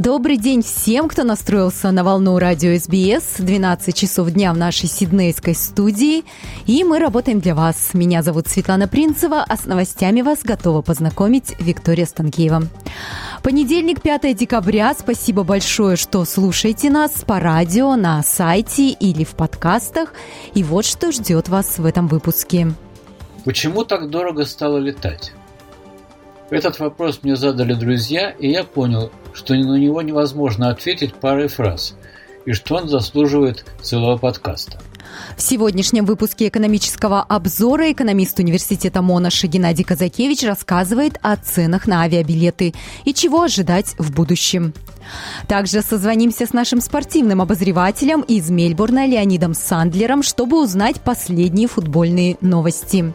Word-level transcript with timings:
Добрый 0.00 0.38
день 0.38 0.62
всем, 0.62 1.08
кто 1.08 1.24
настроился 1.24 1.90
на 1.90 2.02
волну 2.02 2.38
радио 2.38 2.74
СБС. 2.78 3.34
12 3.36 3.94
часов 3.94 4.30
дня 4.30 4.54
в 4.54 4.56
нашей 4.56 4.88
сиднейской 4.88 5.54
студии. 5.54 6.24
И 6.64 6.84
мы 6.84 6.98
работаем 6.98 7.40
для 7.40 7.54
вас. 7.54 7.90
Меня 7.92 8.22
зовут 8.22 8.48
Светлана 8.48 8.88
Принцева, 8.88 9.44
а 9.46 9.56
с 9.58 9.66
новостями 9.66 10.22
вас 10.22 10.38
готова 10.42 10.80
познакомить 10.80 11.54
Виктория 11.60 12.06
Станкеева. 12.06 12.62
Понедельник, 13.42 14.00
5 14.00 14.34
декабря. 14.34 14.94
Спасибо 14.98 15.42
большое, 15.42 15.96
что 15.96 16.24
слушаете 16.24 16.88
нас 16.88 17.22
по 17.26 17.38
радио, 17.38 17.94
на 17.94 18.22
сайте 18.22 18.88
или 18.88 19.24
в 19.24 19.32
подкастах. 19.32 20.14
И 20.54 20.62
вот 20.62 20.86
что 20.86 21.12
ждет 21.12 21.50
вас 21.50 21.78
в 21.78 21.84
этом 21.84 22.08
выпуске. 22.08 22.72
Почему 23.44 23.84
так 23.84 24.08
дорого 24.08 24.46
стало 24.46 24.78
летать? 24.78 25.34
Этот 26.48 26.78
вопрос 26.80 27.20
мне 27.22 27.36
задали 27.36 27.74
друзья, 27.74 28.30
и 28.30 28.50
я 28.50 28.64
понял, 28.64 29.12
что 29.32 29.54
на 29.54 29.76
него 29.76 30.02
невозможно 30.02 30.70
ответить 30.70 31.14
парой 31.14 31.48
фраз, 31.48 31.94
и 32.44 32.52
что 32.52 32.76
он 32.76 32.88
заслуживает 32.88 33.64
целого 33.82 34.16
подкаста. 34.16 34.78
В 35.36 35.42
сегодняшнем 35.42 36.04
выпуске 36.04 36.48
экономического 36.48 37.22
обзора 37.22 37.92
экономист 37.92 38.38
университета 38.38 39.02
Монаша 39.02 39.46
Геннадий 39.46 39.84
Казакевич 39.84 40.42
рассказывает 40.42 41.18
о 41.22 41.36
ценах 41.36 41.86
на 41.86 42.02
авиабилеты 42.02 42.74
и 43.04 43.14
чего 43.14 43.42
ожидать 43.42 43.94
в 43.98 44.12
будущем. 44.12 44.72
Также 45.48 45.82
созвонимся 45.82 46.46
с 46.46 46.52
нашим 46.52 46.80
спортивным 46.80 47.40
обозревателем 47.40 48.20
из 48.20 48.50
Мельбурна 48.50 49.06
Леонидом 49.06 49.54
Сандлером, 49.54 50.22
чтобы 50.22 50.62
узнать 50.62 51.00
последние 51.00 51.68
футбольные 51.68 52.36
новости. 52.40 53.12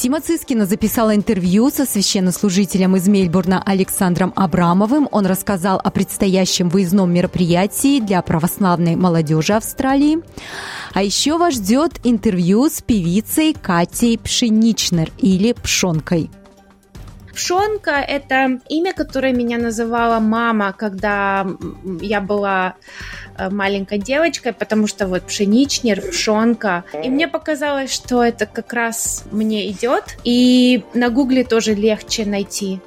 Сима 0.00 0.20
Цискина 0.20 0.64
записала 0.64 1.12
интервью 1.16 1.70
со 1.70 1.84
священнослужителем 1.84 2.94
из 2.94 3.08
Мельбурна 3.08 3.60
Александром 3.66 4.32
Абрамовым. 4.36 5.08
Он 5.10 5.26
рассказал 5.26 5.80
о 5.82 5.90
предстоящем 5.90 6.68
выездном 6.68 7.12
мероприятии 7.12 7.98
для 7.98 8.22
православной 8.22 8.94
молодежи 8.94 9.54
Австралии. 9.54 10.20
А 10.94 11.02
еще 11.02 11.36
вас 11.36 11.54
ждет 11.54 11.98
интервью 12.04 12.70
с 12.70 12.80
певицей 12.80 13.56
Катей 13.60 14.16
Пшеничнер 14.18 15.10
или 15.18 15.52
Пшонкой. 15.52 16.30
Пшонка– 17.38 17.92
это 18.08 18.58
имя, 18.68 18.92
которое 18.92 19.32
меня 19.32 19.58
называла 19.58 20.18
мама, 20.18 20.72
когда 20.72 21.46
я 22.00 22.20
была 22.20 22.74
э, 23.36 23.48
маленькой 23.48 23.98
девочкой, 23.98 24.52
потому 24.52 24.88
что 24.88 25.06
вот 25.06 25.22
пшеничнер, 25.22 26.02
пшонка. 26.02 26.82
И 27.04 27.08
мне 27.08 27.28
показалось, 27.28 27.92
что 27.94 28.24
это 28.24 28.44
как 28.44 28.72
раз 28.72 29.24
мне 29.30 29.70
идет. 29.70 30.18
И 30.24 30.82
на 30.94 31.10
гугле 31.10 31.44
тоже 31.44 31.74
легче 31.74 32.24
найти. 32.26 32.80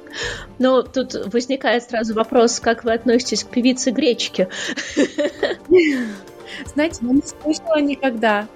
Но 0.58 0.82
тут 0.82 1.14
возникает 1.32 1.84
сразу 1.84 2.12
вопрос, 2.12 2.60
как 2.60 2.84
вы 2.84 2.92
относитесь 2.92 3.44
к 3.44 3.48
певице 3.48 3.90
Гречки? 3.90 4.48
Знаете, 6.74 6.98
я 7.00 7.10
не 7.10 7.22
слышала 7.22 7.80
никогда. 7.80 8.46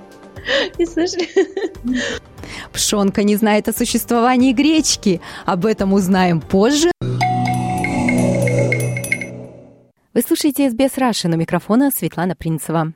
Не 0.79 0.87
слышали? 0.87 1.29
Пшонка 2.73 3.23
не 3.23 3.37
знает 3.37 3.69
о 3.69 3.73
существовании 3.73 4.53
гречки. 4.53 5.21
Об 5.45 5.67
этом 5.67 5.93
узнаем 5.93 6.41
позже. 6.41 6.91
Вы 10.16 10.22
слушаете 10.22 10.71
СБС 10.71 10.97
Раша, 10.97 11.28
на 11.28 11.34
микрофона 11.34 11.91
Светлана 11.91 12.34
Принцева. 12.34 12.94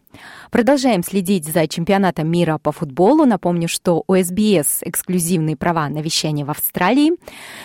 Продолжаем 0.51 1.03
следить 1.03 1.45
за 1.45 1.69
чемпионатом 1.69 2.31
мира 2.31 2.57
по 2.57 2.73
футболу. 2.73 3.27
Напомню, 3.27 3.69
что 3.69 4.05
у 4.07 4.17
СБС 4.17 4.79
эксклюзивные 4.81 5.55
права 5.55 5.91
на 5.91 5.99
вещание 5.99 6.47
в 6.47 6.51
Австралии. 6.51 7.13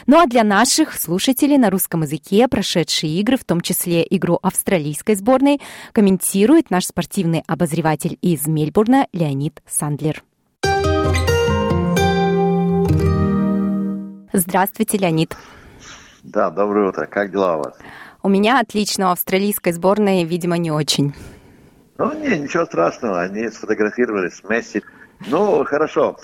Ну 0.07 0.19
а 0.19 0.25
для 0.25 0.43
наших 0.43 0.93
слушателей 0.93 1.57
на 1.57 1.69
русском 1.69 2.01
языке 2.01 2.49
прошедшие 2.49 3.17
игры, 3.21 3.37
в 3.37 3.45
том 3.45 3.61
числе 3.61 4.05
игру 4.09 4.37
австралийской 4.41 5.15
сборной, 5.15 5.61
комментирует 5.93 6.69
наш 6.69 6.87
спортивный 6.87 7.41
обозреватель 7.47 8.17
из 8.21 8.47
Мельбурна 8.47 9.07
Леонид 9.13 9.61
Сандлер. 9.65 10.21
Здравствуйте, 14.33 14.97
Леонид. 14.97 15.33
Да, 16.23 16.49
доброе 16.49 16.89
утро. 16.89 17.05
Как 17.05 17.31
дела 17.31 17.55
у 17.55 17.59
вас? 17.59 17.77
У 18.25 18.27
меня 18.27 18.59
отлично, 18.59 19.09
у 19.09 19.11
австралийской 19.11 19.71
сборной, 19.71 20.23
видимо, 20.23 20.57
не 20.57 20.71
очень. 20.71 21.13
Ну, 21.99 22.11
не, 22.19 22.39
ничего 22.39 22.65
страшного, 22.65 23.21
они 23.21 23.49
сфотографировались 23.49 24.37
с 24.37 24.43
Месси. 24.43 24.81
Ну, 25.27 25.63
хорошо. 25.63 26.17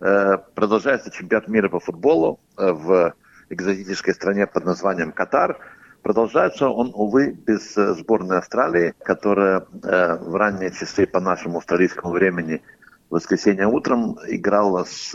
Э, 0.00 0.38
продолжается 0.54 1.10
чемпионат 1.10 1.48
мира 1.48 1.68
по 1.68 1.78
футболу 1.78 2.40
э, 2.56 2.72
в 2.72 3.12
экзотической 3.50 4.14
стране 4.14 4.46
под 4.46 4.64
названием 4.64 5.12
Катар. 5.12 5.58
Продолжается 6.00 6.70
он, 6.70 6.90
увы, 6.94 7.32
без 7.32 7.76
э, 7.76 7.96
сборной 7.96 8.38
Австралии, 8.38 8.94
которая 9.04 9.66
в 9.70 10.34
ранние 10.34 10.70
часы 10.70 11.06
по 11.06 11.20
нашему 11.20 11.58
австралийскому 11.58 12.14
времени 12.14 12.62
в 13.10 13.16
воскресенье 13.16 13.66
утром 13.66 14.18
играла 14.26 14.84
с 14.84 15.10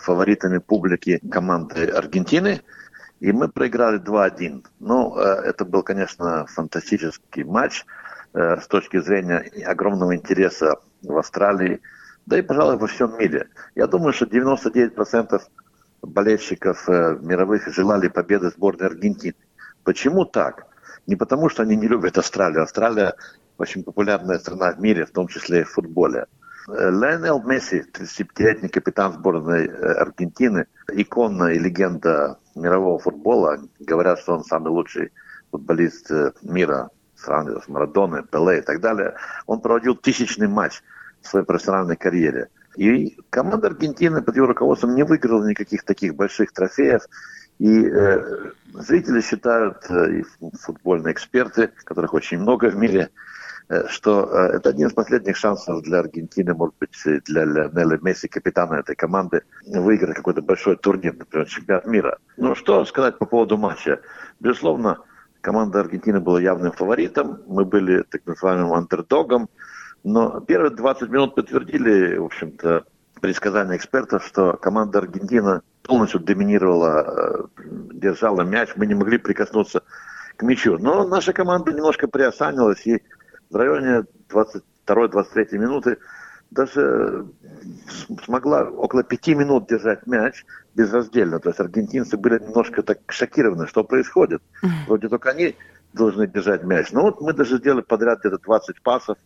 фаворитами 0.00 0.58
публики 0.58 1.20
команды 1.30 1.86
Аргентины, 1.86 2.62
и 3.22 3.30
мы 3.30 3.48
проиграли 3.48 4.00
2-1. 4.00 4.66
Ну, 4.80 5.16
э, 5.16 5.22
это 5.44 5.64
был, 5.64 5.84
конечно, 5.84 6.44
фантастический 6.46 7.44
матч 7.44 7.86
э, 8.34 8.56
с 8.60 8.66
точки 8.66 9.00
зрения 9.00 9.48
огромного 9.64 10.16
интереса 10.16 10.74
в 11.02 11.16
Австралии, 11.16 11.80
да 12.26 12.38
и, 12.38 12.42
пожалуй, 12.42 12.78
во 12.78 12.88
всем 12.88 13.16
мире. 13.16 13.48
Я 13.76 13.86
думаю, 13.86 14.12
что 14.12 14.24
99% 14.24 15.40
болельщиков 16.02 16.88
э, 16.88 17.16
мировых 17.20 17.72
желали 17.72 18.08
победы 18.08 18.50
сборной 18.50 18.88
Аргентины. 18.88 19.36
Почему 19.84 20.24
так? 20.24 20.66
Не 21.06 21.14
потому, 21.14 21.48
что 21.48 21.62
они 21.62 21.76
не 21.76 21.86
любят 21.86 22.18
Австралию. 22.18 22.64
Австралия 22.64 23.14
очень 23.56 23.84
популярная 23.84 24.40
страна 24.40 24.72
в 24.72 24.80
мире, 24.80 25.06
в 25.06 25.12
том 25.12 25.28
числе 25.28 25.60
и 25.60 25.64
в 25.64 25.70
футболе. 25.70 26.26
Лионел 26.66 27.40
Месси, 27.42 27.84
35-летний 27.92 28.68
капитан 28.68 29.12
сборной 29.12 29.66
Аргентины, 29.66 30.66
икона 30.92 31.52
и 31.52 31.58
легенда 31.60 32.38
мирового 32.54 32.98
футбола. 32.98 33.58
Говорят, 33.80 34.18
что 34.20 34.34
он 34.34 34.44
самый 34.44 34.68
лучший 34.68 35.12
футболист 35.50 36.10
э, 36.10 36.32
мира, 36.42 36.90
сравнивая 37.16 37.60
с 37.60 37.68
Марадоной, 37.68 38.24
Пеле 38.24 38.58
и 38.58 38.62
так 38.62 38.80
далее. 38.80 39.14
Он 39.46 39.60
проводил 39.60 39.94
тысячный 39.94 40.48
матч 40.48 40.82
в 41.20 41.28
своей 41.28 41.46
профессиональной 41.46 41.96
карьере. 41.96 42.48
И 42.76 43.18
команда 43.30 43.68
Аргентины 43.68 44.22
под 44.22 44.36
его 44.36 44.46
руководством 44.46 44.94
не 44.94 45.04
выиграла 45.04 45.46
никаких 45.46 45.84
таких 45.84 46.14
больших 46.14 46.52
трофеев. 46.52 47.02
И 47.58 47.86
э, 47.86 48.50
зрители 48.74 49.20
считают, 49.20 49.84
э, 49.90 50.20
и 50.20 50.24
футбольные 50.58 51.12
эксперты, 51.12 51.70
которых 51.84 52.14
очень 52.14 52.38
много 52.38 52.70
в 52.70 52.76
мире, 52.76 53.10
что 53.88 54.24
э, 54.24 54.56
это 54.56 54.70
один 54.70 54.88
из 54.88 54.92
последних 54.92 55.36
шансов 55.36 55.82
для 55.82 56.00
Аргентины, 56.00 56.54
может 56.54 56.74
быть, 56.78 57.24
для 57.24 57.44
Леонеля 57.44 57.98
Месси, 58.02 58.28
капитана 58.28 58.74
этой 58.74 58.94
команды, 58.94 59.42
выиграть 59.66 60.16
какой-то 60.16 60.42
большой 60.42 60.76
турнир, 60.76 61.14
например, 61.14 61.46
чемпионат 61.46 61.86
мира. 61.86 62.18
Ну, 62.36 62.54
что 62.54 62.84
сказать 62.84 63.18
по 63.18 63.26
поводу 63.26 63.56
матча? 63.56 64.00
Безусловно, 64.40 64.98
команда 65.40 65.80
Аргентины 65.80 66.20
была 66.20 66.40
явным 66.40 66.72
фаворитом, 66.72 67.42
мы 67.46 67.64
были 67.64 68.02
так 68.02 68.22
называемым 68.26 68.72
андердогом, 68.72 69.48
но 70.04 70.40
первые 70.40 70.70
20 70.70 71.08
минут 71.10 71.34
подтвердили, 71.34 72.16
в 72.16 72.24
общем-то, 72.24 72.84
предсказания 73.20 73.76
экспертов, 73.76 74.24
что 74.26 74.54
команда 74.54 74.98
Аргентина 74.98 75.62
полностью 75.82 76.20
доминировала, 76.20 77.48
э, 77.56 77.64
держала 77.92 78.42
мяч, 78.42 78.70
мы 78.76 78.86
не 78.86 78.94
могли 78.94 79.18
прикоснуться 79.18 79.82
к 80.36 80.42
мячу. 80.42 80.76
Но 80.78 81.06
наша 81.06 81.32
команда 81.32 81.72
немножко 81.72 82.08
приосанилась 82.08 82.84
и 82.86 83.02
в 83.52 83.56
районе 83.56 84.04
22-23 84.30 85.58
минуты 85.58 85.98
даже 86.50 87.26
смогла 88.24 88.64
около 88.64 89.02
пяти 89.02 89.34
минут 89.34 89.68
держать 89.68 90.06
мяч 90.06 90.44
безраздельно. 90.74 91.38
То 91.38 91.50
есть 91.50 91.60
аргентинцы 91.60 92.16
были 92.16 92.38
немножко 92.38 92.82
так 92.82 92.98
шокированы, 93.08 93.66
что 93.66 93.84
происходит. 93.84 94.42
Вроде 94.86 95.08
только 95.08 95.30
они 95.30 95.56
должны 95.92 96.26
держать 96.26 96.64
мяч. 96.64 96.90
Но 96.92 97.02
вот 97.02 97.20
мы 97.20 97.32
даже 97.32 97.58
сделали 97.58 97.82
подряд 97.82 98.20
где-то 98.20 98.38
20 98.38 98.82
пасов 98.82 99.18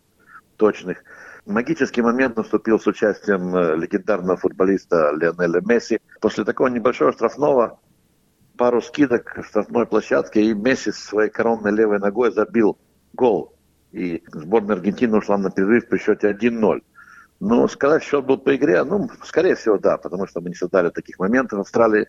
точных. 0.56 0.98
Магический 1.46 2.02
момент 2.02 2.36
наступил 2.36 2.80
с 2.80 2.86
участием 2.88 3.54
э, 3.54 3.76
легендарного 3.76 4.36
футболиста 4.36 5.12
Лионеля 5.14 5.60
Месси. 5.60 6.00
После 6.20 6.44
такого 6.44 6.68
небольшого 6.68 7.12
штрафного 7.12 7.78
пару 8.56 8.80
скидок 8.82 9.36
в 9.36 9.44
штрафной 9.44 9.86
площадке, 9.86 10.42
и 10.42 10.54
Месси 10.54 10.90
своей 10.90 11.30
коронной 11.30 11.70
левой 11.70 12.00
ногой 12.00 12.32
забил 12.32 12.76
гол 13.12 13.55
и 13.96 14.22
сборная 14.32 14.76
Аргентины 14.76 15.16
ушла 15.16 15.38
на 15.38 15.50
перерыв 15.50 15.88
при 15.88 15.98
счете 15.98 16.30
1-0. 16.30 16.82
Ну, 17.40 17.68
сказать, 17.68 18.02
счет 18.02 18.24
был 18.24 18.36
по 18.38 18.54
игре, 18.54 18.84
ну, 18.84 19.08
скорее 19.24 19.54
всего, 19.54 19.78
да, 19.78 19.96
потому 19.96 20.26
что 20.26 20.40
мы 20.40 20.50
не 20.50 20.54
создали 20.54 20.90
таких 20.90 21.18
моментов 21.18 21.58
в 21.58 21.62
Австралии. 21.62 22.08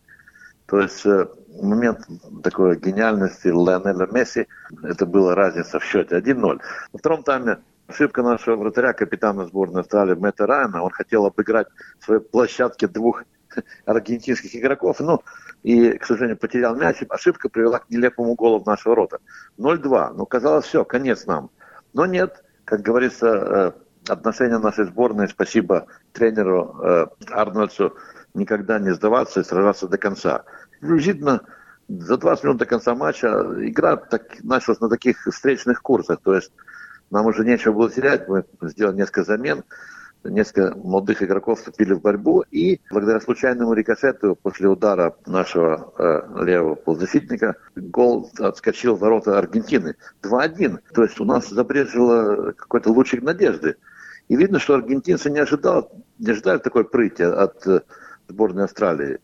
То 0.66 0.82
есть 0.82 1.06
э, 1.06 1.28
момент 1.62 2.00
такой 2.44 2.78
гениальности 2.78 3.48
Леонеля 3.48 4.08
Месси, 4.12 4.48
это 4.84 5.06
была 5.06 5.34
разница 5.34 5.80
в 5.80 5.86
счете 5.86 6.18
1-0. 6.18 6.60
Во 6.92 7.00
втором 7.00 7.24
тайме 7.24 7.60
ошибка 7.88 8.22
нашего 8.22 8.58
вратаря, 8.58 8.92
капитана 8.92 9.46
сборной 9.46 9.82
Австралии 9.82 10.16
Мэтта 10.16 10.46
Райана, 10.46 10.84
он 10.84 10.90
хотел 10.90 11.26
обыграть 11.26 11.68
в 12.00 12.06
своей 12.06 12.22
площадке 12.22 12.88
двух 12.88 13.24
аргентинских 13.86 14.54
игроков, 14.58 15.00
ну, 15.00 15.24
и, 15.64 15.98
к 15.98 16.06
сожалению, 16.06 16.38
потерял 16.38 16.76
мяч. 16.76 16.98
Ошибка 17.08 17.48
привела 17.48 17.80
к 17.80 17.90
нелепому 17.90 18.36
голу 18.36 18.60
в 18.60 18.66
наши 18.66 18.90
ворота. 18.90 19.20
0-2. 19.58 20.14
Ну, 20.16 20.26
казалось, 20.26 20.66
все, 20.66 20.84
конец 20.84 21.26
нам. 21.26 21.50
Но 21.94 22.06
нет, 22.06 22.44
как 22.66 22.82
говорится, 22.82 23.28
э, 23.28 23.72
отношение 24.12 24.60
нашей 24.60 24.86
сборной, 24.86 25.28
спасибо 25.28 25.88
тренеру 26.14 26.80
э, 26.84 27.06
Арнольдсу, 27.32 27.96
никогда 28.34 28.80
не 28.80 28.94
сдаваться 28.94 29.42
и 29.42 29.44
сражаться 29.44 29.88
до 29.88 29.98
конца. 29.98 30.44
Приблизительно 30.80 31.42
за 31.88 32.18
20 32.18 32.44
минут 32.44 32.58
до 32.58 32.66
конца 32.66 32.96
матча 32.96 33.28
игра 33.60 33.96
так, 33.98 34.44
началась 34.44 34.80
на 34.82 34.90
таких 34.90 35.26
встречных 35.26 35.82
курсах. 35.82 36.20
То 36.24 36.36
есть 36.36 36.52
нам 37.10 37.26
уже 37.26 37.46
нечего 37.46 37.74
было 37.74 37.90
терять. 37.90 38.28
Мы 38.28 38.44
сделали 38.62 38.98
несколько 38.98 39.24
замен 39.24 39.64
несколько 40.30 40.78
молодых 40.78 41.24
игроков 41.24 41.60
вступили 41.60 41.94
в 41.94 42.02
борьбу, 42.02 42.44
и 42.52 42.80
благодаря 42.90 43.20
случайному 43.20 43.74
рикошету 43.74 44.38
после 44.42 44.68
удара 44.68 45.16
нашего 45.26 45.94
э, 45.98 46.44
левого 46.46 46.76
полузащитника 46.76 47.56
гол 47.76 48.30
отскочил 48.40 48.96
в 48.96 49.00
ворота 49.00 49.38
Аргентины. 49.38 49.96
2-1. 50.24 50.80
То 50.94 51.04
есть 51.04 51.20
у 51.20 51.26
нас 51.26 51.50
забрежило 51.50 52.52
какой-то 52.54 52.92
лучик 52.92 53.22
надежды. 53.22 53.76
И 54.28 54.36
видно, 54.36 54.60
что 54.60 54.76
аргентинцы 54.76 55.30
не, 55.30 55.40
ожидал, 55.40 55.92
не 56.20 56.32
ожидали 56.32 56.58
такой 56.58 56.84
прыти 56.84 57.24
от 57.24 57.66
э, 57.68 57.82
сборной 58.28 58.66
Австралии. 58.66 59.20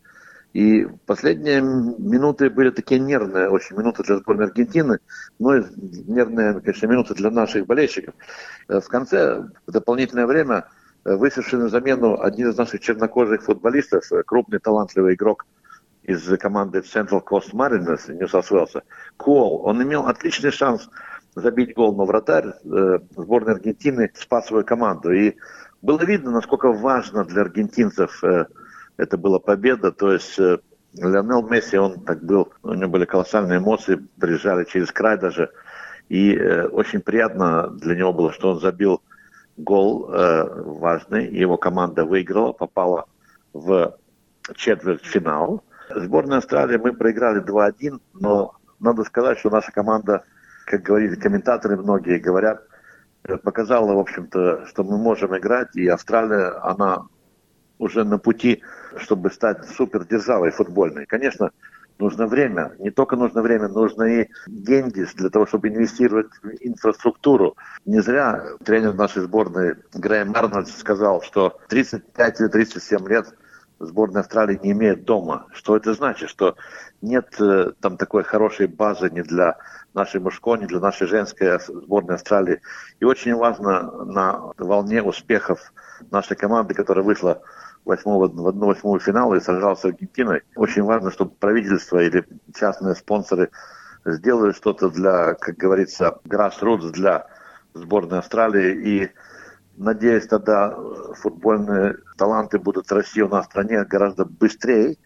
И 0.54 0.86
последние 1.08 1.62
минуты 1.62 2.50
были 2.50 2.70
такие 2.70 3.00
нервные, 3.00 3.50
очень 3.50 3.76
минуты 3.76 4.04
для 4.04 4.18
сборной 4.18 4.46
Аргентины, 4.46 5.00
но 5.40 5.58
и 5.58 5.64
нервные, 6.06 6.62
конечно, 6.62 6.86
минуты 6.86 7.16
для 7.16 7.32
наших 7.32 7.66
болельщиков. 7.66 8.14
Э, 8.68 8.80
в 8.80 8.88
конце, 8.88 9.50
в 9.66 9.72
дополнительное 9.72 10.28
время, 10.28 10.66
вышедший 11.06 11.60
на 11.60 11.70
замену 11.70 12.22
один 12.22 12.50
из 12.50 12.58
наших 12.58 12.82
чернокожих 12.82 13.44
футболистов, 13.44 14.12
э, 14.12 14.24
крупный 14.24 14.60
талантливый 14.60 15.16
игрок 15.16 15.46
из 16.04 16.26
команды 16.38 16.80
Central 16.80 17.24
Coast 17.24 17.54
Mariners 17.54 18.28
Саус 18.28 18.52
Уэлса, 18.52 18.84
Куол. 19.18 19.62
Он 19.66 19.82
имел 19.82 20.08
отличный 20.08 20.52
шанс 20.52 20.90
забить 21.36 21.74
гол, 21.76 21.96
но 21.96 22.06
вратарь 22.06 22.54
э, 22.64 23.00
сборной 23.16 23.54
Аргентины 23.54 24.12
спас 24.16 24.48
свою 24.48 24.64
команду. 24.64 25.12
И 25.12 25.36
было 25.82 26.04
видно, 26.04 26.32
насколько 26.32 26.72
важно 26.72 27.26
для 27.26 27.42
аргентинцев 27.42 28.24
э, 28.24 28.46
это 28.98 29.18
была 29.18 29.40
победа. 29.40 29.92
То 29.92 30.14
есть 30.14 30.38
э, 30.40 30.60
Леонел 30.94 31.48
Месси, 31.48 31.78
он 31.78 32.02
так 32.02 32.24
был, 32.24 32.54
у 32.62 32.74
него 32.74 32.90
были 32.92 33.06
колоссальные 33.06 33.60
эмоции, 33.60 34.00
приезжали 34.20 34.66
через 34.66 34.92
край 34.92 35.18
даже. 35.18 35.52
И 36.10 36.36
э, 36.36 36.68
очень 36.68 37.02
приятно 37.02 37.70
для 37.70 37.96
него 37.96 38.14
было, 38.14 38.32
что 38.32 38.52
он 38.52 38.60
забил 38.60 39.02
гол 39.58 40.10
э, 40.12 40.62
важный. 40.64 41.28
Его 41.28 41.58
команда 41.58 42.06
выиграла, 42.06 42.54
попала 42.54 43.06
в 43.54 43.98
четвертьфинал. 44.56 45.64
Сборная 45.90 46.40
Австралии 46.40 46.78
мы 46.78 46.94
проиграли 46.94 47.44
2-1, 47.44 48.00
но 48.14 48.56
надо 48.80 49.04
сказать, 49.04 49.40
что 49.40 49.50
наша 49.50 49.72
команда, 49.72 50.24
как 50.66 50.82
говорили 50.82 51.16
комментаторы 51.16 51.78
многие, 51.78 52.20
говорят, 52.20 52.64
э, 53.24 53.38
показала, 53.38 53.94
в 53.94 54.00
общем-то, 54.00 54.66
что 54.68 54.84
мы 54.84 54.98
можем 54.98 55.38
играть, 55.38 55.76
и 55.76 55.88
Австралия, 55.88 56.60
она 56.62 57.08
уже 57.80 58.04
на 58.04 58.18
пути, 58.18 58.62
чтобы 58.98 59.32
стать 59.32 59.66
супердержавой 59.66 60.52
футбольной. 60.52 61.06
Конечно, 61.06 61.52
нужно 62.00 62.28
время. 62.28 62.74
Не 62.80 62.92
только 62.92 63.16
нужно 63.16 63.42
время, 63.42 63.68
нужно 63.68 64.04
и 64.04 64.28
деньги 64.48 65.06
для 65.16 65.30
того, 65.30 65.46
чтобы 65.46 65.70
инвестировать 65.70 66.28
в 66.42 66.50
инфраструктуру. 66.62 67.56
Не 67.86 68.02
зря 68.02 68.44
тренер 68.64 68.94
нашей 68.94 69.22
сборной 69.24 69.76
Грэм 69.94 70.36
Арнольд 70.36 70.68
сказал, 70.68 71.22
что 71.22 71.58
35 71.70 72.42
или 72.42 72.48
37 72.48 73.08
лет 73.08 73.34
сборная 73.80 74.22
Австралии 74.22 74.60
не 74.62 74.72
имеет 74.72 75.06
дома. 75.06 75.48
Что 75.54 75.76
это 75.76 75.94
значит? 75.94 76.30
Что 76.30 76.56
нет 77.02 77.36
э, 77.40 77.72
там 77.82 77.98
такой 77.98 78.24
хорошей 78.24 78.68
базы 78.68 79.10
ни 79.10 79.22
для 79.22 79.58
нашей 79.94 80.22
мужской, 80.22 80.60
ни 80.60 80.66
для 80.66 80.80
нашей 80.80 81.08
женской 81.08 81.60
сборной 81.60 82.16
Австралии. 82.16 82.62
И 83.00 83.06
очень 83.06 83.36
важно 83.36 84.06
на 84.06 84.52
волне 84.58 85.02
успехов 85.02 85.74
нашей 86.12 86.36
команды, 86.36 86.74
которая 86.74 87.04
вышла 87.04 87.42
восьмого, 87.86 88.28
в 88.28 88.48
одну 88.48 88.68
восьмую 88.68 89.00
финала 89.00 89.36
и 89.36 89.40
сражался 89.40 89.82
с 89.82 89.86
Аргентиной. 89.86 90.42
Очень 90.56 90.84
важно, 90.84 91.12
чтобы 91.12 91.32
правительство 91.32 92.00
или 92.00 92.26
частные 92.56 92.96
спонсоры 92.96 93.50
сделали 94.06 94.52
что-то 94.52 94.90
для, 94.90 95.34
как 95.36 95.58
говорится, 95.58 96.20
grassroots 96.26 96.92
для 96.92 97.28
сборной 97.74 98.20
Австралии. 98.20 99.04
И 99.04 99.12
надеюсь, 99.78 100.28
тогда 100.28 100.76
футбольные 101.16 101.98
таланты 102.18 102.60
будут 102.60 102.92
расти 102.92 103.22
у 103.24 103.30
нас 103.30 103.46
в 103.46 103.50
стране 103.50 103.84
гораздо 103.86 104.26
быстрее. 104.26 104.98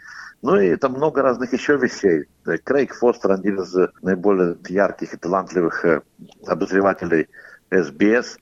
Ну 0.42 0.58
и 0.60 0.76
там 0.76 0.94
много 0.94 1.24
разных 1.24 1.54
еще 1.54 1.78
вещей. 1.78 2.26
Крейг 2.64 2.94
Фостер, 2.94 3.32
один 3.32 3.60
из 3.62 3.76
наиболее 4.02 4.58
ярких 4.68 5.14
и 5.14 5.18
талантливых 5.18 5.84
э, 5.84 6.02
обозревателей 6.46 7.28
СБС, 7.72 8.38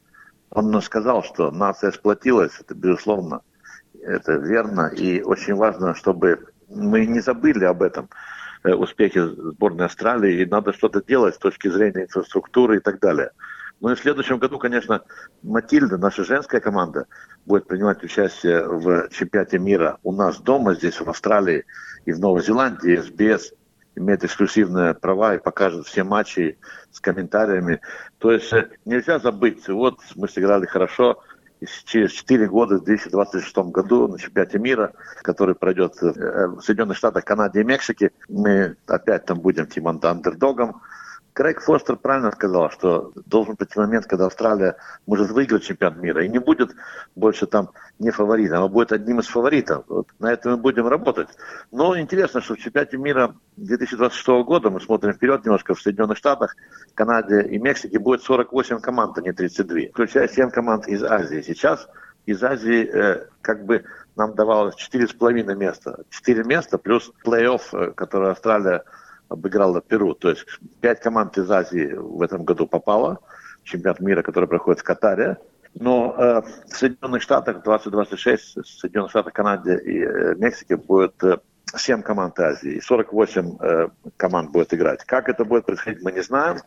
он 0.49 0.81
сказал, 0.81 1.23
что 1.23 1.51
нация 1.51 1.91
сплотилась, 1.91 2.51
это 2.59 2.75
безусловно 2.75 3.41
это 4.05 4.33
верно. 4.33 4.87
И 4.87 5.21
очень 5.21 5.55
важно, 5.55 5.95
чтобы 5.95 6.45
мы 6.69 7.05
не 7.05 7.19
забыли 7.19 7.65
об 7.65 7.81
этом 7.81 8.09
э, 8.63 8.73
успехе 8.73 9.27
сборной 9.27 9.85
Австралии, 9.85 10.41
и 10.41 10.45
надо 10.45 10.73
что-то 10.73 11.03
делать 11.03 11.35
с 11.35 11.39
точки 11.39 11.67
зрения 11.67 12.03
инфраструктуры 12.03 12.77
и 12.77 12.79
так 12.79 12.99
далее. 12.99 13.31
Ну 13.81 13.91
и 13.91 13.95
в 13.95 13.99
следующем 13.99 14.37
году, 14.37 14.57
конечно, 14.57 15.01
Матильда, 15.43 15.97
наша 15.97 16.23
женская 16.23 16.61
команда, 16.61 17.07
будет 17.45 17.67
принимать 17.67 18.03
участие 18.03 18.65
в 18.67 19.09
чемпионате 19.09 19.59
мира 19.59 19.99
у 20.03 20.13
нас 20.13 20.39
дома, 20.39 20.75
здесь 20.75 20.99
в 20.99 21.09
Австралии 21.09 21.65
и 22.05 22.13
в 22.13 22.19
Новой 22.19 22.41
Зеландии. 22.41 22.95
СБС 22.95 23.53
имеет 23.95 24.23
эксклюзивные 24.23 24.93
права 24.93 25.35
и 25.35 25.39
покажет 25.39 25.85
все 25.87 26.03
матчи 26.03 26.57
с 26.91 26.99
комментариями. 26.99 27.81
То 28.19 28.31
есть 28.31 28.51
э, 28.53 28.69
нельзя 28.85 29.19
забыть, 29.19 29.67
вот 29.67 29.99
мы 30.15 30.29
сыграли 30.29 30.65
хорошо, 30.65 31.21
через 31.85 32.11
4 32.11 32.47
года, 32.47 32.77
в 32.77 32.83
2026 32.83 33.57
году, 33.71 34.07
на 34.07 34.19
чемпионате 34.19 34.59
мира, 34.59 34.93
который 35.21 35.55
пройдет 35.55 35.95
э, 36.01 36.47
в 36.47 36.61
Соединенных 36.61 36.97
Штатах, 36.97 37.25
Канаде 37.25 37.61
и 37.61 37.63
Мексике, 37.63 38.11
мы 38.29 38.75
опять 38.87 39.25
там 39.25 39.39
будем 39.39 39.67
тем 39.67 39.87
андердогом. 39.87 40.81
Крейг 41.35 41.59
Фостер 41.59 41.97
правильно 41.97 42.31
сказал, 42.31 42.71
что 42.71 43.11
должен 43.25 43.57
прийти 43.57 43.77
момент, 43.77 44.05
когда 44.05 44.27
Австралия 44.27 44.77
может 45.05 45.31
выиграть 45.31 45.63
чемпионат 45.63 46.01
мира 46.01 46.23
и 46.23 46.29
не 46.29 46.39
будет 46.39 46.73
больше 47.13 47.45
там 47.45 47.71
не 47.99 48.09
фаворитом, 48.09 48.63
а 48.63 48.69
будет 48.69 48.93
одним 48.93 49.19
из 49.19 49.27
фаворитов. 49.27 49.83
Вот 49.89 50.07
на 50.19 50.31
этом 50.31 50.53
мы 50.53 50.57
будем 50.57 50.87
работать. 50.87 51.27
Но 51.73 51.99
интересно, 51.99 52.39
что 52.39 52.55
в 52.55 52.59
чемпионате 52.59 52.95
мира 52.95 53.35
2026 53.57 54.27
года, 54.45 54.69
мы 54.69 54.79
смотрим 54.79 55.11
вперед 55.11 55.43
немножко, 55.43 55.75
в 55.75 55.81
Соединенных 55.81 56.17
Штатах, 56.17 56.55
Канаде 56.93 57.41
и 57.41 57.59
Мексике 57.59 57.99
будет 57.99 58.21
48 58.21 58.79
команд, 58.79 59.17
а 59.17 59.21
не 59.21 59.33
32, 59.33 59.89
включая 59.91 60.29
7 60.29 60.51
команд 60.51 60.87
из 60.87 61.03
Азии. 61.03 61.41
Сейчас 61.41 61.89
из 62.25 62.41
Азии 62.45 62.89
э, 62.89 63.25
как 63.41 63.65
бы 63.65 63.83
нам 64.15 64.35
давалось 64.35 64.75
4,5 64.75 65.53
места. 65.53 66.05
4 66.11 66.45
места 66.45 66.77
плюс 66.77 67.11
плей-офф, 67.25 67.61
э, 67.73 67.91
который 67.91 68.31
Австралия 68.31 68.85
обыграла 69.29 69.81
Перу. 69.81 70.13
То 70.13 70.29
есть 70.29 70.45
пять 70.81 70.99
команд 70.99 71.37
из 71.37 71.49
Азии 71.49 71.93
в 71.93 72.21
этом 72.21 72.43
году 72.43 72.67
попало 72.67 73.19
чемпионат 73.63 73.99
мира, 73.99 74.21
который 74.21 74.47
проходит 74.47 74.81
в 74.81 74.83
Катаре. 74.83 75.37
Но 75.73 76.15
э, 76.17 76.41
в 76.41 76.77
Соединенных 76.77 77.21
Штатах 77.21 77.63
2026, 77.63 78.57
в 78.57 78.65
Соединенных 78.65 79.11
Штатах, 79.11 79.33
Канаде 79.33 79.77
и 79.77 80.03
э, 80.03 80.35
Мексике 80.35 80.77
будет 80.77 81.21
э, 81.23 81.37
7 81.75 82.01
команд 82.01 82.39
Азии, 82.39 82.73
и 82.73 82.81
48 82.81 83.57
э, 83.59 83.89
команд 84.15 84.51
будет 84.51 84.73
играть. 84.73 85.03
Как 85.03 85.27
это 85.27 85.43
будет 85.43 85.65
происходить, 85.65 86.01
мы 86.01 86.13
не 86.13 86.21
знаем. 86.21 86.59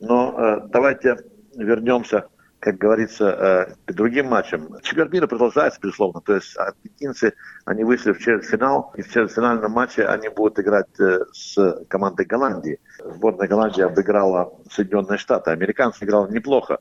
Но 0.00 0.34
э, 0.38 0.68
давайте 0.68 1.16
вернемся 1.56 2.26
как 2.62 2.78
говорится, 2.78 3.24
э, 3.24 3.74
к 3.86 3.92
другим 3.92 4.26
матчам. 4.26 4.80
Чемпионат 4.82 5.12
мира 5.12 5.26
продолжается, 5.26 5.80
безусловно. 5.82 6.20
То 6.20 6.36
есть 6.36 6.56
аргентинцы, 6.56 7.34
они 7.64 7.82
вышли 7.82 8.12
в 8.12 8.18
четвертьфинал, 8.18 8.92
и 8.96 9.02
в 9.02 9.08
четвертьфинальном 9.08 9.72
матче 9.72 10.06
они 10.06 10.28
будут 10.28 10.60
играть 10.60 11.00
э, 11.00 11.24
с 11.32 11.84
командой 11.88 12.24
Голландии. 12.24 12.78
Сборная 13.04 13.48
Голландии 13.48 13.82
обыграла 13.82 14.54
Соединенные 14.70 15.18
Штаты. 15.18 15.50
Американцы 15.50 16.04
играли 16.04 16.30
неплохо. 16.30 16.78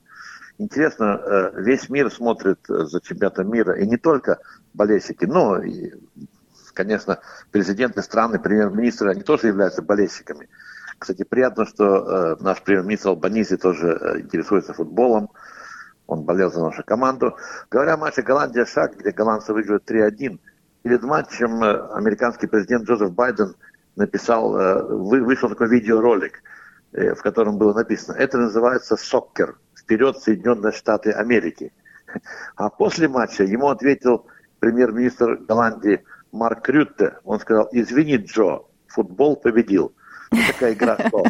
Интересно, 0.60 1.20
э, 1.20 1.52
весь 1.56 1.90
мир 1.90 2.12
смотрит 2.12 2.60
за 2.68 3.02
чемпионатом 3.02 3.52
мира, 3.52 3.74
и 3.74 3.88
не 3.88 3.98
только 3.98 4.38
болельщики, 4.76 5.26
но 5.26 5.64
и, 5.64 5.94
конечно, 6.76 7.22
президенты 7.50 8.04
страны, 8.04 8.38
премьер-министры, 8.38 9.10
они 9.10 9.24
тоже 9.24 9.48
являются 9.48 9.82
болельщиками. 9.82 10.48
Кстати, 11.00 11.24
приятно, 11.24 11.66
что 11.66 11.86
э, 11.86 12.36
наш 12.40 12.62
премьер-министр 12.62 13.10
Албанизи 13.10 13.58
тоже 13.58 13.98
э, 14.00 14.20
интересуется 14.20 14.74
футболом. 14.74 15.32
Он 16.12 16.24
болел 16.24 16.52
за 16.52 16.60
нашу 16.62 16.84
команду. 16.84 17.38
Говоря 17.70 17.94
о 17.94 17.98
матче 17.98 18.22
Голландия-Шаг, 18.22 18.98
где 18.98 19.12
голландцы 19.12 19.54
выиграют 19.54 19.90
3-1, 19.90 20.40
перед 20.84 21.04
матчем 21.04 21.64
э, 21.64 21.88
американский 21.94 22.48
президент 22.48 22.84
Джозеф 22.84 23.14
Байден 23.14 23.56
написал, 23.96 24.60
э, 24.60 24.84
вы, 24.84 25.22
вышел 25.22 25.48
такой 25.48 25.70
видеоролик, 25.70 26.44
э, 26.92 27.16
в 27.16 27.22
котором 27.22 27.58
было 27.58 27.74
написано, 27.74 28.18
это 28.18 28.40
называется 28.40 28.98
«Соккер», 28.98 29.58
«Вперед, 29.74 30.18
Соединенные 30.18 30.74
Штаты 30.74 31.12
Америки». 31.12 31.72
А 32.58 32.70
после 32.70 33.08
матча 33.08 33.46
ему 33.46 33.70
ответил 33.70 34.26
премьер-министр 34.60 35.38
Голландии 35.38 36.04
Марк 36.34 36.68
Рютте. 36.68 37.20
Он 37.24 37.40
сказал, 37.40 37.70
извини, 37.72 38.18
Джо, 38.18 38.64
футбол 38.88 39.38
победил. 39.38 39.94
Такая 40.48 40.74
игра 40.74 40.98
слов. 41.10 41.28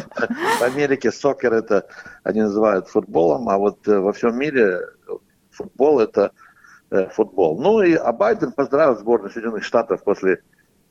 В 0.58 0.62
Америке 0.62 1.10
сокер 1.10 1.52
это 1.52 1.88
они 2.22 2.42
называют 2.42 2.88
футболом, 2.88 3.48
а 3.48 3.58
вот 3.58 3.86
э, 3.88 3.98
во 3.98 4.12
всем 4.12 4.38
мире 4.38 4.80
футбол 5.50 5.98
это 5.98 6.30
э, 6.90 7.08
футбол. 7.08 7.60
Ну 7.60 7.82
и 7.82 7.94
а 7.94 8.12
Байден 8.12 8.52
поздравил 8.52 8.96
сборную 8.96 9.30
Соединенных 9.30 9.64
Штатов 9.64 10.04
после 10.04 10.42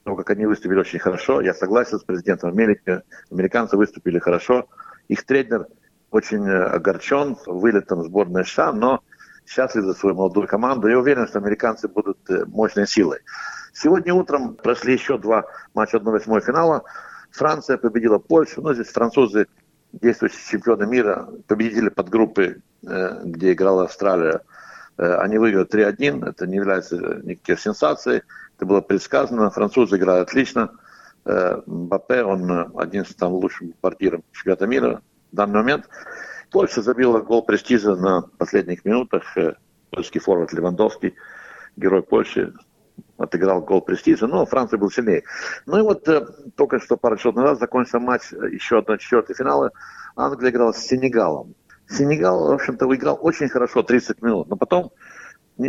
того, 0.03 0.17
как 0.17 0.29
они 0.31 0.45
выступили 0.45 0.79
очень 0.79 0.99
хорошо. 0.99 1.39
Я 1.39 1.53
согласен 1.53 1.99
с 1.99 2.03
президентом 2.03 2.49
Америки. 2.49 3.01
Американцы 3.31 3.77
выступили 3.77 4.19
хорошо. 4.19 4.67
Их 5.07 5.25
тренер 5.25 5.67
очень 6.09 6.45
э, 6.45 6.63
огорчен 6.65 7.37
вылетом 7.45 8.03
сборной 8.03 8.43
США, 8.43 8.73
но 8.73 8.99
счастлив 9.45 9.85
за 9.85 9.93
свою 9.93 10.15
молодую 10.15 10.47
команду 10.47 10.89
и 10.89 10.95
уверен, 10.95 11.27
что 11.27 11.39
американцы 11.39 11.87
будут 11.87 12.17
мощной 12.47 12.87
силой. 12.87 13.19
Сегодня 13.71 14.13
утром 14.13 14.55
прошли 14.55 14.93
еще 14.93 15.17
два 15.17 15.45
матча 15.73 15.95
1-8 15.95 16.41
финала. 16.41 16.83
Франция 17.31 17.77
победила 17.77 18.17
Польшу. 18.19 18.61
Ну, 18.61 18.73
здесь 18.73 18.89
французы, 18.89 19.47
действующие 19.93 20.39
чемпионы 20.49 20.85
мира, 20.85 21.29
победители 21.47 21.89
подгруппы, 21.89 22.61
э, 22.85 23.21
где 23.23 23.53
играла 23.53 23.85
Австралия. 23.85 24.41
Э, 24.97 25.15
они 25.15 25.37
выиграли 25.37 25.65
3-1. 25.65 26.27
Это 26.27 26.45
не 26.47 26.57
является 26.57 26.97
никакой 27.23 27.57
сенсацией. 27.57 28.21
Это 28.57 28.65
было 28.65 28.81
предсказано. 28.81 29.49
Французы 29.49 29.97
играют 29.97 30.29
отлично. 30.29 30.71
Э, 31.25 31.61
Мбаппе, 31.65 32.23
он 32.23 32.71
один 32.77 33.03
из 33.03 33.15
там 33.15 33.33
лучших 33.33 33.69
бомбардиров 33.69 34.21
чемпионата 34.33 34.67
мира 34.67 35.01
в 35.31 35.35
данный 35.35 35.55
момент. 35.55 35.89
Польша 36.51 36.81
забила 36.81 37.21
гол 37.21 37.43
престижа 37.43 37.95
на 37.95 38.23
последних 38.37 38.83
минутах. 38.83 39.23
Польский 39.89 40.19
форвард 40.19 40.53
Левандовский, 40.53 41.15
герой 41.75 42.01
Польши, 42.01 42.53
отыграл 43.17 43.61
гол 43.61 43.81
престижа, 43.81 44.27
но 44.27 44.45
Франция 44.45 44.77
был 44.77 44.91
сильнее. 44.91 45.23
Ну 45.65 45.79
и 45.79 45.81
вот 45.81 46.07
э, 46.07 46.25
только 46.55 46.79
что 46.79 46.97
пару 46.97 47.17
часов 47.17 47.35
назад 47.35 47.59
закончился 47.59 47.99
матч 47.99 48.33
э, 48.33 48.49
еще 48.51 48.79
одного 48.79 48.97
четвертого 48.97 49.35
финала. 49.35 49.71
Англия 50.15 50.51
играла 50.51 50.71
с 50.71 50.79
Сенегалом. 50.79 51.55
Сенегал, 51.89 52.47
в 52.47 52.51
общем-то, 52.53 52.87
выиграл 52.87 53.17
очень 53.21 53.49
хорошо 53.49 53.83
30 53.83 54.21
минут, 54.21 54.47
но 54.47 54.55
потом, 54.55 54.91